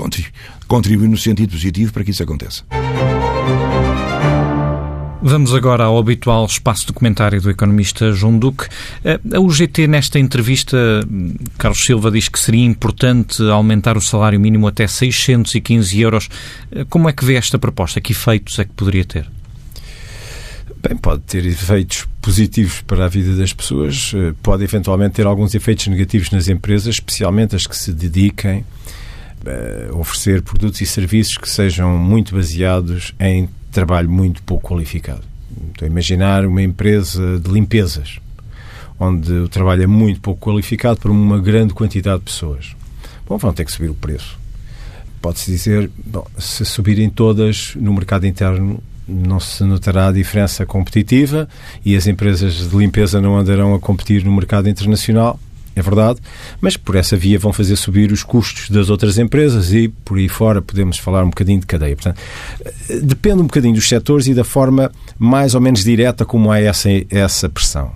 contribuir 0.66 1.08
no 1.08 1.18
sentido 1.18 1.50
positivo 1.50 1.92
para 1.92 2.04
que 2.04 2.10
isso 2.10 2.22
aconteça. 2.22 2.64
Vamos 5.24 5.54
agora 5.54 5.84
ao 5.84 5.96
habitual 5.98 6.44
espaço 6.46 6.84
documentário 6.88 7.40
do 7.40 7.48
economista 7.48 8.10
João 8.10 8.36
Duque. 8.36 8.66
Eh, 9.04 9.20
a 9.32 9.38
UGT, 9.38 9.86
nesta 9.86 10.18
entrevista, 10.18 10.76
Carlos 11.56 11.84
Silva 11.84 12.10
diz 12.10 12.28
que 12.28 12.40
seria 12.40 12.64
importante 12.64 13.40
aumentar 13.44 13.96
o 13.96 14.00
salário 14.00 14.40
mínimo 14.40 14.66
até 14.66 14.84
615 14.84 16.00
euros. 16.00 16.28
Eh, 16.72 16.84
como 16.90 17.08
é 17.08 17.12
que 17.12 17.24
vê 17.24 17.36
esta 17.36 17.56
proposta? 17.56 18.00
Que 18.00 18.10
efeitos 18.10 18.58
é 18.58 18.64
que 18.64 18.72
poderia 18.72 19.04
ter? 19.04 19.30
Bem, 20.82 20.96
pode 20.96 21.22
ter 21.22 21.46
efeitos 21.46 22.08
positivos 22.20 22.80
para 22.80 23.04
a 23.04 23.08
vida 23.08 23.36
das 23.36 23.52
pessoas, 23.52 24.12
eh, 24.16 24.34
pode 24.42 24.64
eventualmente 24.64 25.14
ter 25.14 25.26
alguns 25.26 25.54
efeitos 25.54 25.86
negativos 25.86 26.32
nas 26.32 26.48
empresas, 26.48 26.96
especialmente 26.96 27.54
as 27.54 27.64
que 27.64 27.76
se 27.76 27.92
dediquem 27.92 28.64
a 29.46 29.94
oferecer 29.96 30.42
produtos 30.42 30.80
e 30.80 30.86
serviços 30.86 31.36
que 31.36 31.48
sejam 31.48 31.96
muito 31.96 32.34
baseados 32.34 33.14
em 33.20 33.48
trabalho 33.72 34.08
muito 34.08 34.42
pouco 34.42 34.68
qualificado. 34.68 35.22
Estou 35.70 35.86
a 35.86 35.90
imaginar 35.90 36.46
uma 36.46 36.62
empresa 36.62 37.38
de 37.38 37.50
limpezas, 37.50 38.18
onde 38.98 39.32
o 39.32 39.48
trabalho 39.48 39.82
é 39.82 39.86
muito 39.86 40.20
pouco 40.20 40.50
qualificado 40.50 41.00
para 41.00 41.10
uma 41.10 41.38
grande 41.38 41.74
quantidade 41.74 42.20
de 42.20 42.24
pessoas. 42.26 42.76
Bom, 43.26 43.36
vão 43.38 43.52
ter 43.52 43.64
que 43.64 43.72
subir 43.72 43.90
o 43.90 43.94
preço. 43.94 44.38
Pode-se 45.20 45.50
dizer, 45.50 45.90
bom, 46.04 46.26
se 46.38 46.64
subirem 46.64 47.08
todas 47.08 47.74
no 47.76 47.92
mercado 47.92 48.26
interno, 48.26 48.82
não 49.06 49.40
se 49.40 49.62
notará 49.64 50.08
a 50.08 50.12
diferença 50.12 50.64
competitiva 50.64 51.48
e 51.84 51.96
as 51.96 52.06
empresas 52.06 52.70
de 52.70 52.76
limpeza 52.76 53.20
não 53.20 53.36
andarão 53.36 53.74
a 53.74 53.80
competir 53.80 54.24
no 54.24 54.32
mercado 54.32 54.68
internacional. 54.68 55.38
É 55.74 55.80
verdade, 55.80 56.20
mas 56.60 56.76
por 56.76 56.96
essa 56.96 57.16
via 57.16 57.38
vão 57.38 57.52
fazer 57.52 57.76
subir 57.76 58.12
os 58.12 58.22
custos 58.22 58.68
das 58.68 58.90
outras 58.90 59.16
empresas 59.16 59.72
e 59.72 59.88
por 59.88 60.18
aí 60.18 60.28
fora 60.28 60.60
podemos 60.60 60.98
falar 60.98 61.24
um 61.24 61.30
bocadinho 61.30 61.60
de 61.60 61.66
cadeia. 61.66 61.96
Portanto, 61.96 62.20
depende 63.02 63.40
um 63.40 63.46
bocadinho 63.46 63.74
dos 63.74 63.88
setores 63.88 64.26
e 64.26 64.34
da 64.34 64.44
forma 64.44 64.92
mais 65.18 65.54
ou 65.54 65.60
menos 65.60 65.82
direta 65.82 66.26
como 66.26 66.50
há 66.50 66.60
essa, 66.60 66.90
essa 67.08 67.48
pressão. 67.48 67.92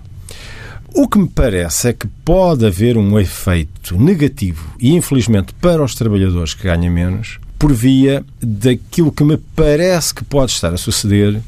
O 0.95 1.07
que 1.07 1.19
me 1.19 1.29
parece 1.29 1.89
é 1.89 1.93
que 1.93 2.07
pode 2.25 2.65
haver 2.65 2.97
um 2.97 3.19
efeito 3.19 3.99
negativo 3.99 4.75
e, 4.81 4.95
infelizmente, 4.95 5.53
para 5.61 5.85
os 5.85 5.95
trabalhadores 5.95 6.55
que 6.55 6.63
ganham 6.63 6.91
menos, 6.91 7.39
por 7.59 7.71
via 7.71 8.25
daquilo 8.41 9.13
que 9.13 9.23
me 9.23 9.37
parece 9.37 10.15
que 10.15 10.25
pode 10.25 10.53
estar 10.53 10.73
a 10.73 10.79
suceder, 10.79 11.39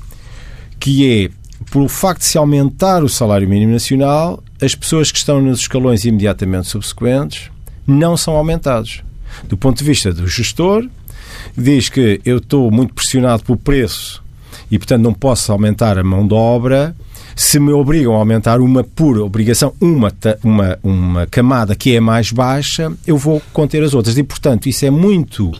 que 0.78 1.24
é, 1.24 1.30
pelo 1.70 1.88
facto 1.88 2.20
de 2.20 2.26
se 2.26 2.36
aumentar 2.36 3.02
o 3.02 3.08
salário 3.08 3.48
mínimo 3.48 3.72
nacional, 3.72 4.42
as 4.60 4.74
pessoas 4.74 5.12
que 5.12 5.18
estão 5.18 5.40
nos 5.40 5.60
escalões 5.60 6.04
imediatamente 6.04 6.68
subsequentes 6.68 7.50
não 7.86 8.16
são 8.16 8.34
aumentados. 8.34 9.02
Do 9.44 9.56
ponto 9.56 9.78
de 9.78 9.84
vista 9.84 10.12
do 10.12 10.26
gestor, 10.26 10.88
diz 11.56 11.88
que 11.88 12.20
eu 12.24 12.38
estou 12.38 12.70
muito 12.70 12.94
pressionado 12.94 13.44
pelo 13.44 13.58
preço 13.58 14.22
e, 14.70 14.78
portanto, 14.78 15.02
não 15.02 15.14
posso 15.14 15.52
aumentar 15.52 15.98
a 15.98 16.04
mão 16.04 16.26
de 16.26 16.34
obra. 16.34 16.94
Se 17.36 17.60
me 17.60 17.72
obrigam 17.72 18.14
a 18.14 18.18
aumentar 18.18 18.60
uma 18.60 18.82
pura 18.82 19.22
obrigação, 19.22 19.72
uma, 19.80 20.12
uma, 20.42 20.78
uma 20.82 21.26
camada 21.26 21.76
que 21.76 21.94
é 21.94 22.00
mais 22.00 22.32
baixa, 22.32 22.92
eu 23.06 23.16
vou 23.16 23.40
conter 23.52 23.82
as 23.82 23.94
outras. 23.94 24.18
E, 24.18 24.24
portanto, 24.24 24.68
isso 24.68 24.84
é 24.84 24.90
muito 24.90 25.52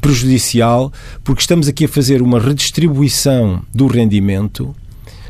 prejudicial 0.00 0.92
porque 1.22 1.40
estamos 1.40 1.68
aqui 1.68 1.86
a 1.86 1.88
fazer 1.88 2.20
uma 2.20 2.38
redistribuição 2.38 3.62
do 3.72 3.86
rendimento 3.86 4.74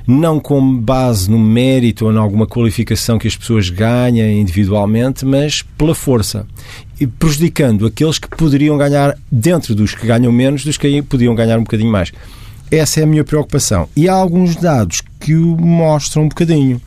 não 0.06 0.38
com 0.38 0.76
base 0.78 1.30
no 1.30 1.38
mérito 1.38 2.06
ou 2.06 2.12
em 2.12 2.18
alguma 2.18 2.46
qualificação 2.46 3.18
que 3.18 3.26
as 3.26 3.36
pessoas 3.36 3.70
ganhem 3.70 4.40
individualmente, 4.40 5.24
mas 5.24 5.62
pela 5.76 5.94
força. 5.94 6.46
E 7.00 7.06
prejudicando 7.06 7.86
aqueles 7.86 8.18
que 8.18 8.28
poderiam 8.28 8.76
ganhar, 8.76 9.16
dentro 9.30 9.74
dos 9.74 9.94
que 9.94 10.06
ganham 10.06 10.30
menos, 10.30 10.64
dos 10.64 10.76
que 10.76 11.02
podiam 11.02 11.34
ganhar 11.34 11.58
um 11.58 11.64
bocadinho 11.64 11.90
mais. 11.90 12.12
Essa 12.70 13.00
é 13.00 13.02
a 13.04 13.06
minha 13.06 13.24
preocupação. 13.24 13.88
E 13.96 14.08
há 14.08 14.14
alguns 14.14 14.56
dados 14.56 15.00
que 15.20 15.34
o 15.34 15.56
mostram 15.56 16.24
um 16.24 16.28
bocadinho. 16.28 16.80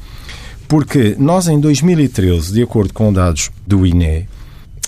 Porque 0.68 1.16
nós, 1.18 1.48
em 1.48 1.60
2013, 1.60 2.54
de 2.54 2.62
acordo 2.62 2.94
com 2.94 3.12
dados 3.12 3.50
do 3.66 3.86
INE, 3.86 4.28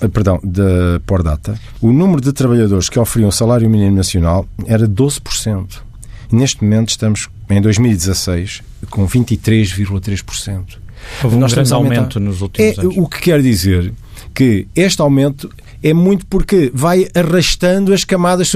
eh, 0.01 0.07
perdão, 0.11 0.39
da 0.43 0.99
Pordata, 1.05 1.57
o 1.81 1.91
número 1.93 2.21
de 2.21 2.33
trabalhadores 2.33 2.89
que 2.89 2.99
oferiam 2.99 3.31
salário 3.31 3.69
mínimo 3.69 3.95
nacional 3.95 4.45
era 4.65 4.87
12%. 4.87 5.88
E 6.31 6.35
neste 6.35 6.63
momento 6.63 6.89
estamos 6.89 7.27
em 7.49 7.61
2016 7.61 8.61
com 8.89 9.07
23,3%. 9.07 10.77
Houve 11.23 11.35
um 11.35 11.39
Nós 11.39 11.53
grande 11.53 11.73
aumento 11.73 12.19
nos 12.19 12.41
últimos 12.41 12.77
é, 12.77 12.81
anos. 12.81 12.95
O 12.97 13.07
que 13.07 13.21
quer 13.21 13.41
dizer 13.41 13.93
que 14.33 14.67
este 14.75 15.01
aumento 15.01 15.49
é 15.81 15.93
muito 15.93 16.25
porque 16.25 16.71
vai 16.73 17.07
arrastando 17.15 17.93
as 17.93 18.03
camadas 18.03 18.51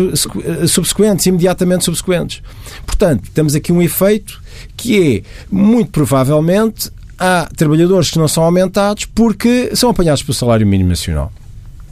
subsequentes, 0.67 1.25
imediatamente 1.25 1.85
subsequentes. 1.85 2.41
Portanto, 2.85 3.29
temos 3.33 3.55
aqui 3.55 3.71
um 3.71 3.81
efeito 3.81 4.41
que 4.75 5.17
é, 5.17 5.23
muito 5.49 5.91
provavelmente, 5.91 6.91
há 7.17 7.49
trabalhadores 7.55 8.11
que 8.11 8.19
não 8.19 8.27
são 8.27 8.43
aumentados 8.43 9.05
porque 9.05 9.75
são 9.75 9.89
apanhados 9.89 10.21
pelo 10.21 10.33
salário 10.33 10.67
mínimo 10.67 10.89
nacional. 10.89 11.31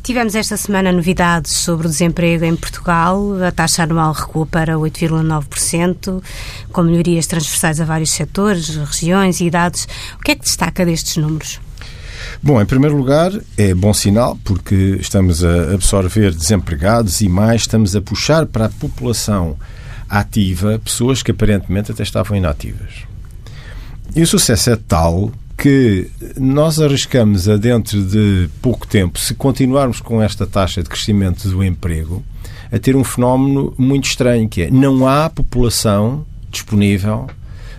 Tivemos 0.04 0.34
esta 0.34 0.58
semana 0.58 0.92
novidades 0.92 1.52
sobre 1.52 1.86
o 1.86 1.90
desemprego 1.90 2.44
em 2.44 2.56
Portugal. 2.56 3.44
A 3.44 3.52
taxa 3.52 3.84
anual 3.84 4.12
recua 4.14 4.48
para 4.48 4.76
8,9%, 4.76 6.24
com 6.72 6.82
melhorias 6.82 7.28
transversais 7.28 7.80
a 7.80 7.86
vários 7.86 8.10
setores, 8.10 8.76
regiões 8.76 9.40
e 9.40 9.46
idades. 9.46 9.88
O 10.16 10.24
que 10.24 10.32
é 10.32 10.36
que 10.36 10.42
destaca 10.42 10.84
destes 10.84 11.18
números? 11.18 11.60
Bom, 12.42 12.60
em 12.60 12.66
primeiro 12.66 12.98
lugar, 12.98 13.32
é 13.56 13.76
bom 13.76 13.94
sinal 13.94 14.38
porque 14.44 14.98
estamos 15.00 15.44
a 15.44 15.74
absorver 15.74 16.34
desempregados 16.34 17.22
e 17.22 17.30
mais 17.30 17.62
estamos 17.62 17.96
a 17.96 18.02
puxar 18.02 18.48
para 18.48 18.66
a 18.66 18.70
população 18.70 19.56
ativa 20.10 20.82
pessoas 20.84 21.22
que 21.22 21.30
aparentemente 21.30 21.92
até 21.92 22.02
estavam 22.02 22.36
inativas. 22.36 23.06
E 24.16 24.24
o 24.24 24.28
sucesso 24.28 24.72
é 24.72 24.76
tal 24.76 25.32
que 25.62 26.10
nós 26.40 26.80
arriscamos 26.80 27.48
a 27.48 27.56
dentro 27.56 28.02
de 28.02 28.50
pouco 28.64 28.88
tempo, 28.88 29.20
se 29.20 29.36
continuarmos 29.36 30.02
com 30.02 30.20
esta 30.20 30.48
taxa 30.48 30.82
de 30.82 30.90
crescimento 30.90 31.48
do 31.48 31.64
emprego, 31.64 32.24
a 32.72 32.80
ter 32.80 32.96
um 32.96 33.04
fenómeno 33.04 33.72
muito 33.78 34.06
estranho, 34.06 34.50
que 34.50 34.64
é 34.64 34.72
não 34.72 35.08
há 35.08 35.30
população 35.30 36.26
disponível 36.50 37.28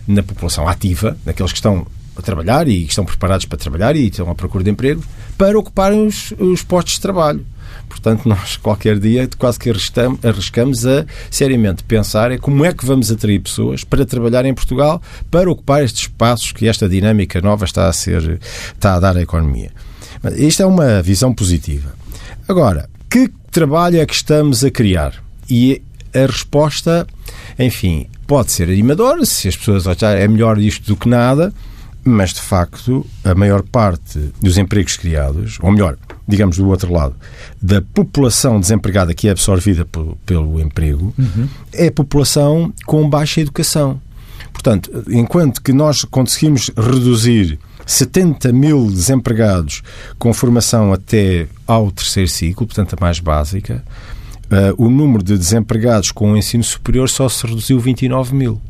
na 0.07 0.23
população 0.23 0.69
ativa, 0.69 1.17
naqueles 1.27 1.51
que 1.51 1.59
estão 1.59 1.85
a 2.17 2.23
trabalhar 2.23 2.69
e 2.69 2.85
que 2.85 2.91
estão 2.91 3.05
preparados 3.05 3.47
para 3.47 3.59
trabalhar 3.59 3.97
e 3.97 4.07
estão 4.07 4.31
à 4.31 4.35
procura 4.37 4.63
de 4.63 4.71
emprego, 4.71 5.03
para 5.37 5.59
ocuparem 5.59 6.07
os, 6.07 6.33
os 6.39 6.63
postos 6.63 6.95
de 6.95 7.01
trabalho. 7.01 7.45
Portanto, 7.89 8.29
nós 8.29 8.57
qualquer 8.57 8.99
dia 8.99 9.29
quase 9.39 9.59
que 9.59 9.71
arriscamos 9.71 10.87
a 10.87 11.05
seriamente 11.31 11.85
pensar 11.85 12.31
é 12.31 12.39
como 12.39 12.65
é 12.65 12.73
que 12.73 12.85
vamos 12.85 13.11
atrair 13.11 13.41
pessoas 13.41 13.85
para 13.85 14.05
trabalhar 14.05 14.45
em 14.45 14.55
Portugal 14.55 15.01
para 15.31 15.51
ocupar 15.51 15.85
estes 15.85 16.03
espaços 16.03 16.53
que 16.53 16.67
esta 16.67 16.89
dinâmica 16.89 17.41
nova 17.41 17.65
está 17.65 17.89
a 17.89 17.93
ser 17.93 18.41
está 18.75 18.95
a 18.95 19.01
dar 19.01 19.17
à 19.17 19.23
economia. 19.23 19.71
Isto 20.37 20.63
é 20.63 20.67
uma 20.67 21.03
visão 21.03 21.35
positiva. 21.35 21.95
Agora, 22.49 22.89
que 23.11 23.31
trabalho 23.51 24.01
é 24.01 24.07
que 24.07 24.15
estamos 24.15 24.65
a 24.65 24.71
criar? 24.71 25.23
E 25.49 25.83
a 26.15 26.27
resposta, 26.27 27.07
enfim, 27.59 28.07
pode 28.27 28.53
ser 28.53 28.69
animadora, 28.69 29.25
se 29.25 29.49
as 29.49 29.57
pessoas 29.57 29.87
acharem 29.87 30.23
é 30.23 30.29
melhor 30.29 30.59
isto 30.59 30.87
do 30.87 30.97
que 30.97 31.09
nada, 31.09 31.53
mas 32.05 32.33
de 32.33 32.41
facto 32.41 33.07
a 33.25 33.35
maior 33.35 33.63
parte 33.63 34.19
dos 34.41 34.59
empregos 34.59 34.97
criados, 34.97 35.59
ou 35.61 35.71
melhor, 35.71 35.97
digamos 36.27 36.57
do 36.57 36.69
outro 36.69 36.93
lado, 36.93 37.15
da 37.61 37.81
população 37.81 38.59
desempregada 38.59 39.15
que 39.15 39.29
é 39.29 39.31
absorvida 39.31 39.85
pelo, 39.85 40.17
pelo 40.27 40.61
emprego, 40.61 41.15
uhum. 41.19 41.49
é 41.73 41.89
a 41.89 41.93
população 41.93 42.73
com 42.87 43.09
baixa 43.09 43.41
educação. 43.41 44.01
Portanto, 44.53 45.05
enquanto 45.09 45.63
que 45.63 45.73
nós 45.73 46.05
conseguimos 46.05 46.71
reduzir 46.77 47.59
70 47.87 48.53
mil 48.53 48.91
desempregados 48.91 49.83
com 50.19 50.33
formação 50.33 50.93
até 50.93 51.49
ao 51.67 51.91
terceiro 51.91 52.29
ciclo, 52.29 52.67
portanto 52.67 52.95
a 52.95 53.01
mais 53.01 53.19
básica, 53.19 53.83
uh, 54.45 54.85
o 54.85 54.91
número 54.91 55.23
de 55.23 55.37
desempregados 55.37 56.11
com 56.11 56.33
o 56.33 56.37
ensino 56.37 56.63
superior 56.63 57.09
só 57.09 57.29
se 57.29 57.47
reduziu 57.47 57.81
29 57.81 58.35
mil. 58.35 58.61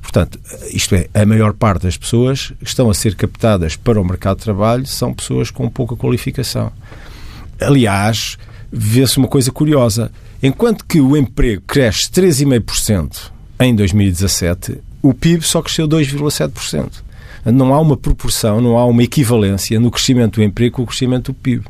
Portanto, 0.00 0.38
isto 0.70 0.94
é, 0.94 1.08
a 1.14 1.24
maior 1.26 1.52
parte 1.52 1.82
das 1.82 1.96
pessoas 1.96 2.52
que 2.58 2.66
estão 2.66 2.88
a 2.90 2.94
ser 2.94 3.14
captadas 3.14 3.76
para 3.76 4.00
o 4.00 4.04
mercado 4.04 4.38
de 4.38 4.44
trabalho 4.44 4.86
são 4.86 5.12
pessoas 5.12 5.50
com 5.50 5.68
pouca 5.68 5.96
qualificação. 5.96 6.72
Aliás, 7.60 8.36
vê-se 8.70 9.18
uma 9.18 9.28
coisa 9.28 9.50
curiosa. 9.50 10.10
Enquanto 10.42 10.84
que 10.84 11.00
o 11.00 11.16
emprego 11.16 11.62
cresce 11.66 12.10
3,5% 12.10 13.30
em 13.60 13.74
2017, 13.74 14.78
o 15.02 15.14
PIB 15.14 15.42
só 15.44 15.62
cresceu 15.62 15.88
2,7%. 15.88 17.04
Não 17.46 17.72
há 17.72 17.80
uma 17.80 17.96
proporção, 17.96 18.60
não 18.60 18.76
há 18.76 18.84
uma 18.84 19.02
equivalência 19.02 19.78
no 19.78 19.90
crescimento 19.90 20.40
do 20.40 20.42
emprego 20.42 20.76
com 20.76 20.82
o 20.82 20.86
crescimento 20.86 21.32
do 21.32 21.34
PIB. 21.34 21.64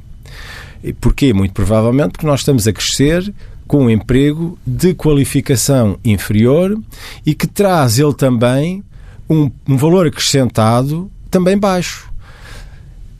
Porquê? 1.01 1.33
Muito 1.33 1.53
provavelmente 1.53 2.13
porque 2.13 2.27
nós 2.27 2.41
estamos 2.41 2.67
a 2.67 2.73
crescer 2.73 3.33
com 3.67 3.85
um 3.85 3.91
emprego 3.91 4.59
de 4.67 4.95
qualificação 4.95 5.99
inferior 6.05 6.79
e 7.25 7.35
que 7.35 7.47
traz 7.47 7.99
ele 7.99 8.15
também 8.15 8.85
um, 9.29 9.51
um 9.69 9.77
valor 9.77 10.07
acrescentado 10.07 11.11
também 11.31 11.59
baixo. 11.59 12.11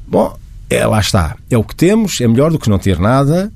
Bom, 0.07 0.37
é, 0.71 0.87
lá 0.87 1.01
está. 1.01 1.37
É 1.51 1.59
o 1.59 1.65
que 1.65 1.75
temos, 1.75 2.21
é 2.21 2.29
melhor 2.29 2.51
do 2.51 2.59
que 2.59 2.71
não 2.71 2.79
ter 2.79 2.99
nada, 2.99 3.53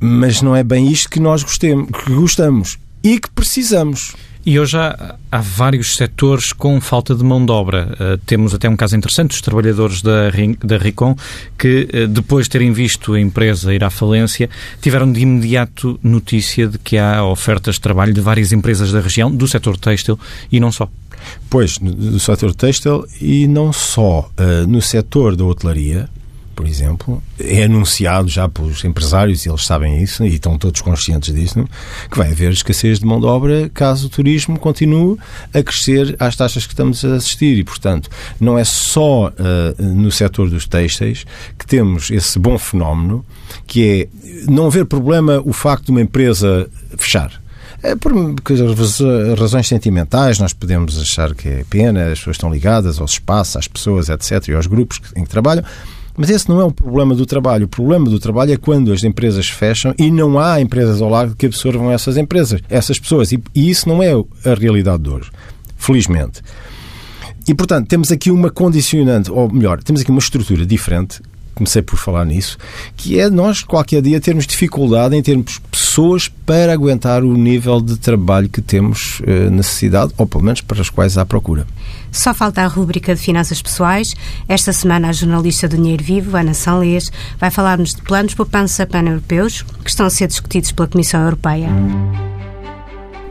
mas 0.00 0.42
não 0.42 0.54
é 0.54 0.62
bem 0.64 0.90
isto 0.90 1.08
que 1.08 1.20
nós 1.20 1.42
gostemos, 1.42 1.88
que 2.04 2.12
gostamos 2.12 2.78
e 3.02 3.18
que 3.18 3.30
precisamos. 3.30 4.14
E 4.44 4.58
hoje 4.58 4.76
há, 4.76 5.16
há 5.30 5.40
vários 5.40 5.94
setores 5.94 6.52
com 6.52 6.80
falta 6.80 7.14
de 7.14 7.22
mão 7.22 7.44
de 7.44 7.52
obra. 7.52 7.88
Uh, 7.92 8.18
temos 8.26 8.52
até 8.52 8.68
um 8.68 8.76
caso 8.76 8.96
interessante 8.96 9.30
dos 9.30 9.40
trabalhadores 9.40 10.02
da, 10.02 10.30
da 10.64 10.78
RICOM 10.78 11.14
que, 11.56 11.88
uh, 11.94 12.08
depois 12.08 12.46
de 12.46 12.50
terem 12.50 12.72
visto 12.72 13.14
a 13.14 13.20
empresa 13.20 13.72
ir 13.72 13.84
à 13.84 13.90
falência, 13.90 14.50
tiveram 14.80 15.12
de 15.12 15.20
imediato 15.20 15.98
notícia 16.02 16.66
de 16.66 16.76
que 16.76 16.98
há 16.98 17.24
ofertas 17.24 17.76
de 17.76 17.82
trabalho 17.82 18.12
de 18.12 18.20
várias 18.20 18.52
empresas 18.52 18.90
da 18.90 19.00
região, 19.00 19.30
do 19.30 19.46
setor 19.46 19.76
têxtil 19.76 20.18
e 20.50 20.58
não 20.58 20.72
só. 20.72 20.88
Pois, 21.48 21.78
no 21.78 22.18
setor 22.18 22.52
têxtil 22.52 23.06
e 23.20 23.46
não 23.46 23.72
só. 23.72 24.28
Uh, 24.38 24.66
no 24.66 24.82
setor 24.82 25.36
da 25.36 25.44
hotelaria, 25.44 26.08
por 26.54 26.66
exemplo, 26.66 27.22
é 27.38 27.64
anunciado 27.64 28.28
já 28.28 28.48
pelos 28.48 28.84
empresários, 28.84 29.44
e 29.44 29.48
eles 29.48 29.64
sabem 29.64 30.02
isso 30.02 30.24
e 30.24 30.34
estão 30.34 30.58
todos 30.58 30.80
conscientes 30.80 31.34
disso, 31.34 31.64
que 32.10 32.18
vai 32.18 32.30
haver 32.30 32.52
escassez 32.52 32.98
de 32.98 33.06
mão 33.06 33.20
de 33.20 33.26
obra 33.26 33.70
caso 33.72 34.06
o 34.06 34.10
turismo 34.10 34.58
continue 34.58 35.16
a 35.52 35.62
crescer 35.62 36.16
às 36.18 36.36
taxas 36.36 36.66
que 36.66 36.72
estamos 36.72 37.04
a 37.04 37.14
assistir. 37.14 37.58
E, 37.58 37.64
portanto, 37.64 38.08
não 38.40 38.58
é 38.58 38.64
só 38.64 39.28
uh, 39.28 39.82
no 39.82 40.10
setor 40.10 40.48
dos 40.48 40.66
têxteis 40.66 41.24
que 41.58 41.66
temos 41.66 42.10
esse 42.10 42.38
bom 42.38 42.58
fenómeno, 42.58 43.24
que 43.66 43.84
é 43.84 44.08
não 44.50 44.66
haver 44.66 44.86
problema 44.86 45.42
o 45.44 45.52
facto 45.52 45.86
de 45.86 45.90
uma 45.90 46.00
empresa 46.00 46.68
fechar. 46.96 47.42
É 47.82 47.96
por 47.96 48.12
razões 49.36 49.66
sentimentais, 49.66 50.38
nós 50.38 50.52
podemos 50.52 51.00
achar 51.00 51.34
que 51.34 51.48
é 51.48 51.64
pena, 51.68 52.12
as 52.12 52.18
pessoas 52.20 52.36
estão 52.36 52.52
ligadas 52.52 53.00
aos 53.00 53.12
espaços, 53.12 53.56
às 53.56 53.66
pessoas, 53.66 54.08
etc., 54.08 54.48
e 54.48 54.54
aos 54.54 54.68
grupos 54.68 55.00
em 55.16 55.24
que 55.24 55.30
trabalham. 55.30 55.64
Mas 56.16 56.30
esse 56.30 56.48
não 56.48 56.60
é 56.60 56.64
o 56.64 56.70
problema 56.70 57.14
do 57.14 57.24
trabalho. 57.24 57.66
O 57.66 57.68
problema 57.68 58.08
do 58.08 58.18
trabalho 58.18 58.52
é 58.52 58.56
quando 58.56 58.92
as 58.92 59.02
empresas 59.02 59.48
fecham 59.48 59.94
e 59.98 60.10
não 60.10 60.38
há 60.38 60.60
empresas 60.60 61.00
ao 61.00 61.08
lado 61.08 61.34
que 61.34 61.46
absorvam 61.46 61.90
essas 61.90 62.16
empresas, 62.16 62.60
essas 62.68 62.98
pessoas. 62.98 63.32
E, 63.32 63.42
e 63.54 63.70
isso 63.70 63.88
não 63.88 64.02
é 64.02 64.12
a 64.12 64.54
realidade 64.54 65.02
de 65.02 65.10
hoje, 65.10 65.30
felizmente. 65.76 66.42
E, 67.48 67.54
portanto, 67.54 67.88
temos 67.88 68.12
aqui 68.12 68.30
uma 68.30 68.50
condicionante, 68.50 69.30
ou 69.30 69.50
melhor, 69.52 69.82
temos 69.82 70.02
aqui 70.02 70.10
uma 70.10 70.20
estrutura 70.20 70.64
diferente 70.64 71.20
comecei 71.54 71.82
por 71.82 71.96
falar 71.96 72.24
nisso, 72.24 72.58
que 72.96 73.18
é 73.18 73.28
nós 73.28 73.62
qualquer 73.62 74.02
dia 74.02 74.20
termos 74.20 74.46
dificuldade 74.46 75.16
em 75.16 75.22
termos 75.22 75.58
pessoas 75.70 76.28
para 76.28 76.72
aguentar 76.72 77.22
o 77.22 77.34
nível 77.34 77.80
de 77.80 77.96
trabalho 77.96 78.48
que 78.48 78.60
temos 78.60 79.20
eh, 79.26 79.50
necessidade, 79.50 80.12
ou 80.16 80.26
pelo 80.26 80.44
menos 80.44 80.60
para 80.60 80.80
as 80.80 80.90
quais 80.90 81.18
há 81.18 81.24
procura. 81.24 81.66
Só 82.10 82.34
falta 82.34 82.62
a 82.62 82.66
rúbrica 82.66 83.14
de 83.14 83.20
finanças 83.20 83.62
pessoais. 83.62 84.14
Esta 84.48 84.72
semana, 84.72 85.08
a 85.08 85.12
jornalista 85.12 85.66
do 85.66 85.76
Dinheiro 85.76 86.04
Vivo, 86.04 86.36
Ana 86.36 86.54
Sanlês, 86.54 87.10
vai 87.38 87.50
falar-nos 87.50 87.94
de 87.94 88.02
planos 88.02 88.34
poupança 88.34 88.86
pan-europeus 88.86 89.62
que 89.82 89.90
estão 89.90 90.06
a 90.06 90.10
ser 90.10 90.26
discutidos 90.26 90.72
pela 90.72 90.88
Comissão 90.88 91.22
Europeia. 91.22 91.68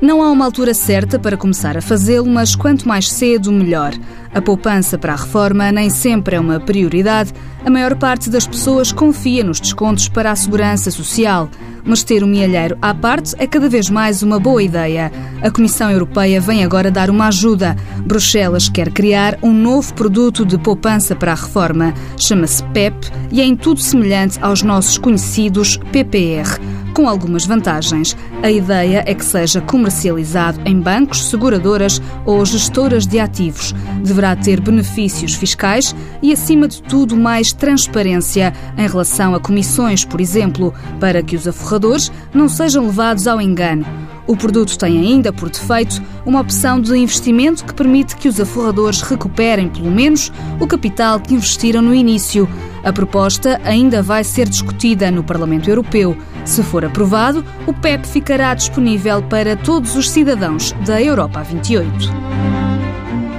Não 0.02 0.24
há 0.24 0.32
uma 0.32 0.46
altura 0.46 0.74
certa 0.74 1.20
para 1.20 1.38
começar 1.38 1.78
a 1.78 1.82
fazê-lo, 1.82 2.28
mas 2.28 2.56
quanto 2.56 2.88
mais 2.88 3.08
cedo, 3.08 3.52
melhor. 3.52 3.94
A 4.34 4.42
poupança 4.42 4.98
para 4.98 5.14
a 5.14 5.16
reforma 5.16 5.72
nem 5.72 5.92
sempre 5.92 6.36
é 6.36 6.40
uma 6.40 6.60
prioridade. 6.60 7.32
A 7.64 7.70
maior 7.70 7.96
parte 7.96 8.28
das 8.28 8.48
pessoas 8.48 8.92
confia 8.92 9.44
nos 9.44 9.60
descontos 9.60 10.10
para 10.10 10.32
a 10.32 10.36
segurança 10.36 10.90
social. 10.90 11.48
Mas 11.86 12.04
ter 12.04 12.24
um 12.24 12.28
mielheiro 12.28 12.76
à 12.82 12.96
parte 12.96 13.36
é 13.38 13.46
cada 13.46 13.70
vez 13.70 13.92
mais 13.92 14.24
uma 14.24 14.40
boa 14.40 14.64
ideia. 14.64 15.12
A 15.40 15.52
Comissão 15.52 15.92
Europeia 15.92 16.42
vem 16.42 16.64
agora 16.64 16.90
dar 16.90 17.12
uma 17.12 17.28
ajuda. 17.28 17.76
Bruxelas 18.04 18.70
quer 18.70 18.92
criar 18.92 19.38
um 19.44 19.54
novo 19.54 19.94
produto 19.94 20.44
de 20.44 20.58
poupança 20.58 21.16
para 21.16 21.34
a 21.34 21.36
reforma. 21.36 21.94
Chama-se 22.18 22.64
PEP 22.66 22.96
e 23.32 23.40
é 23.40 23.46
em 23.46 23.56
tudo 23.56 23.80
semelhante 23.80 24.40
aos 24.42 24.64
nossos 24.64 24.98
conhecidos 24.98 25.78
PPR 25.92 26.60
com 26.94 27.08
algumas 27.08 27.46
vantagens. 27.46 28.16
A 28.44 28.52
ideia 28.52 29.04
é 29.06 29.14
que 29.14 29.26
seja 29.26 29.62
comercializado 29.62 30.62
em 30.66 30.80
bancos, 30.80 31.26
seguradoras 31.26 32.02
ou 32.26 32.46
gestoras 32.46 33.06
de 33.06 33.20
ativos. 33.20 33.74
Deverá 34.04 34.36
ter 34.36 34.60
benefícios 34.60 35.34
fiscais 35.34 35.96
e, 36.22 36.32
acima 36.32 36.68
de 36.68 36.82
tudo, 36.84 37.16
mais 37.16 37.54
transparência 37.54 38.54
em 38.78 38.88
relação 38.88 39.36
a 39.36 39.40
comissões, 39.40 40.04
por 40.06 40.22
exemplo, 40.22 40.74
para 41.00 41.22
que 41.22 41.36
os 41.36 41.48
aforradores 41.48 42.12
não 42.34 42.48
sejam 42.48 42.86
levados 42.86 43.28
ao 43.28 43.42
engano. 43.42 43.86
O 44.28 44.36
produto 44.36 44.78
tem 44.78 45.00
ainda, 45.00 45.34
por 45.34 45.50
defeito, 45.50 46.02
uma 46.26 46.40
opção 46.40 46.80
de 46.80 46.96
investimento 46.96 47.66
que 47.66 47.74
permite 47.74 48.16
que 48.16 48.28
os 48.28 48.40
aforradores 48.40 49.02
recuperem, 49.02 49.68
pelo 49.68 49.92
menos, 49.92 50.32
o 50.60 50.68
capital 50.68 51.20
que 51.20 51.34
investiram 51.34 51.82
no 51.82 51.94
início. 51.94 52.48
A 52.84 52.94
proposta 52.94 53.60
ainda 53.64 54.02
vai 54.02 54.24
ser 54.24 54.48
discutida 54.48 55.12
no 55.12 55.24
Parlamento 55.24 55.70
Europeu. 55.70 56.18
Se 56.46 56.64
for 56.64 56.86
aprovado, 56.86 57.44
o 57.68 57.74
PEP 57.74 58.08
ficará 58.08 58.54
disponível 58.54 59.22
para 59.24 59.56
todos 59.56 59.96
os 59.96 60.10
cidadãos 60.10 60.72
da 60.86 61.02
Europa 61.02 61.44
28. 61.44 62.10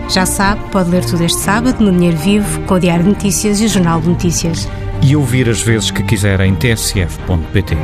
Já 0.09 0.27
sabe, 0.27 0.61
pode 0.71 0.91
ler 0.91 1.05
tudo 1.05 1.25
este 1.25 1.41
sábado 1.41 1.83
no 1.83 1.91
Dinheiro 1.91 2.19
Vivo, 2.19 2.61
com 2.67 2.75
o 2.75 2.79
Diário 2.79 3.05
de 3.05 3.11
Notícias 3.11 3.61
e 3.61 3.65
o 3.65 3.69
Jornal 3.69 4.01
de 4.01 4.09
Notícias. 4.09 4.69
E 5.01 5.17
ouvir 5.17 5.49
as 5.49 5.63
vezes 5.63 5.91
que 5.91 6.03
quiser 6.03 6.41
em 6.41 6.55
tsf.pt. 6.55 7.77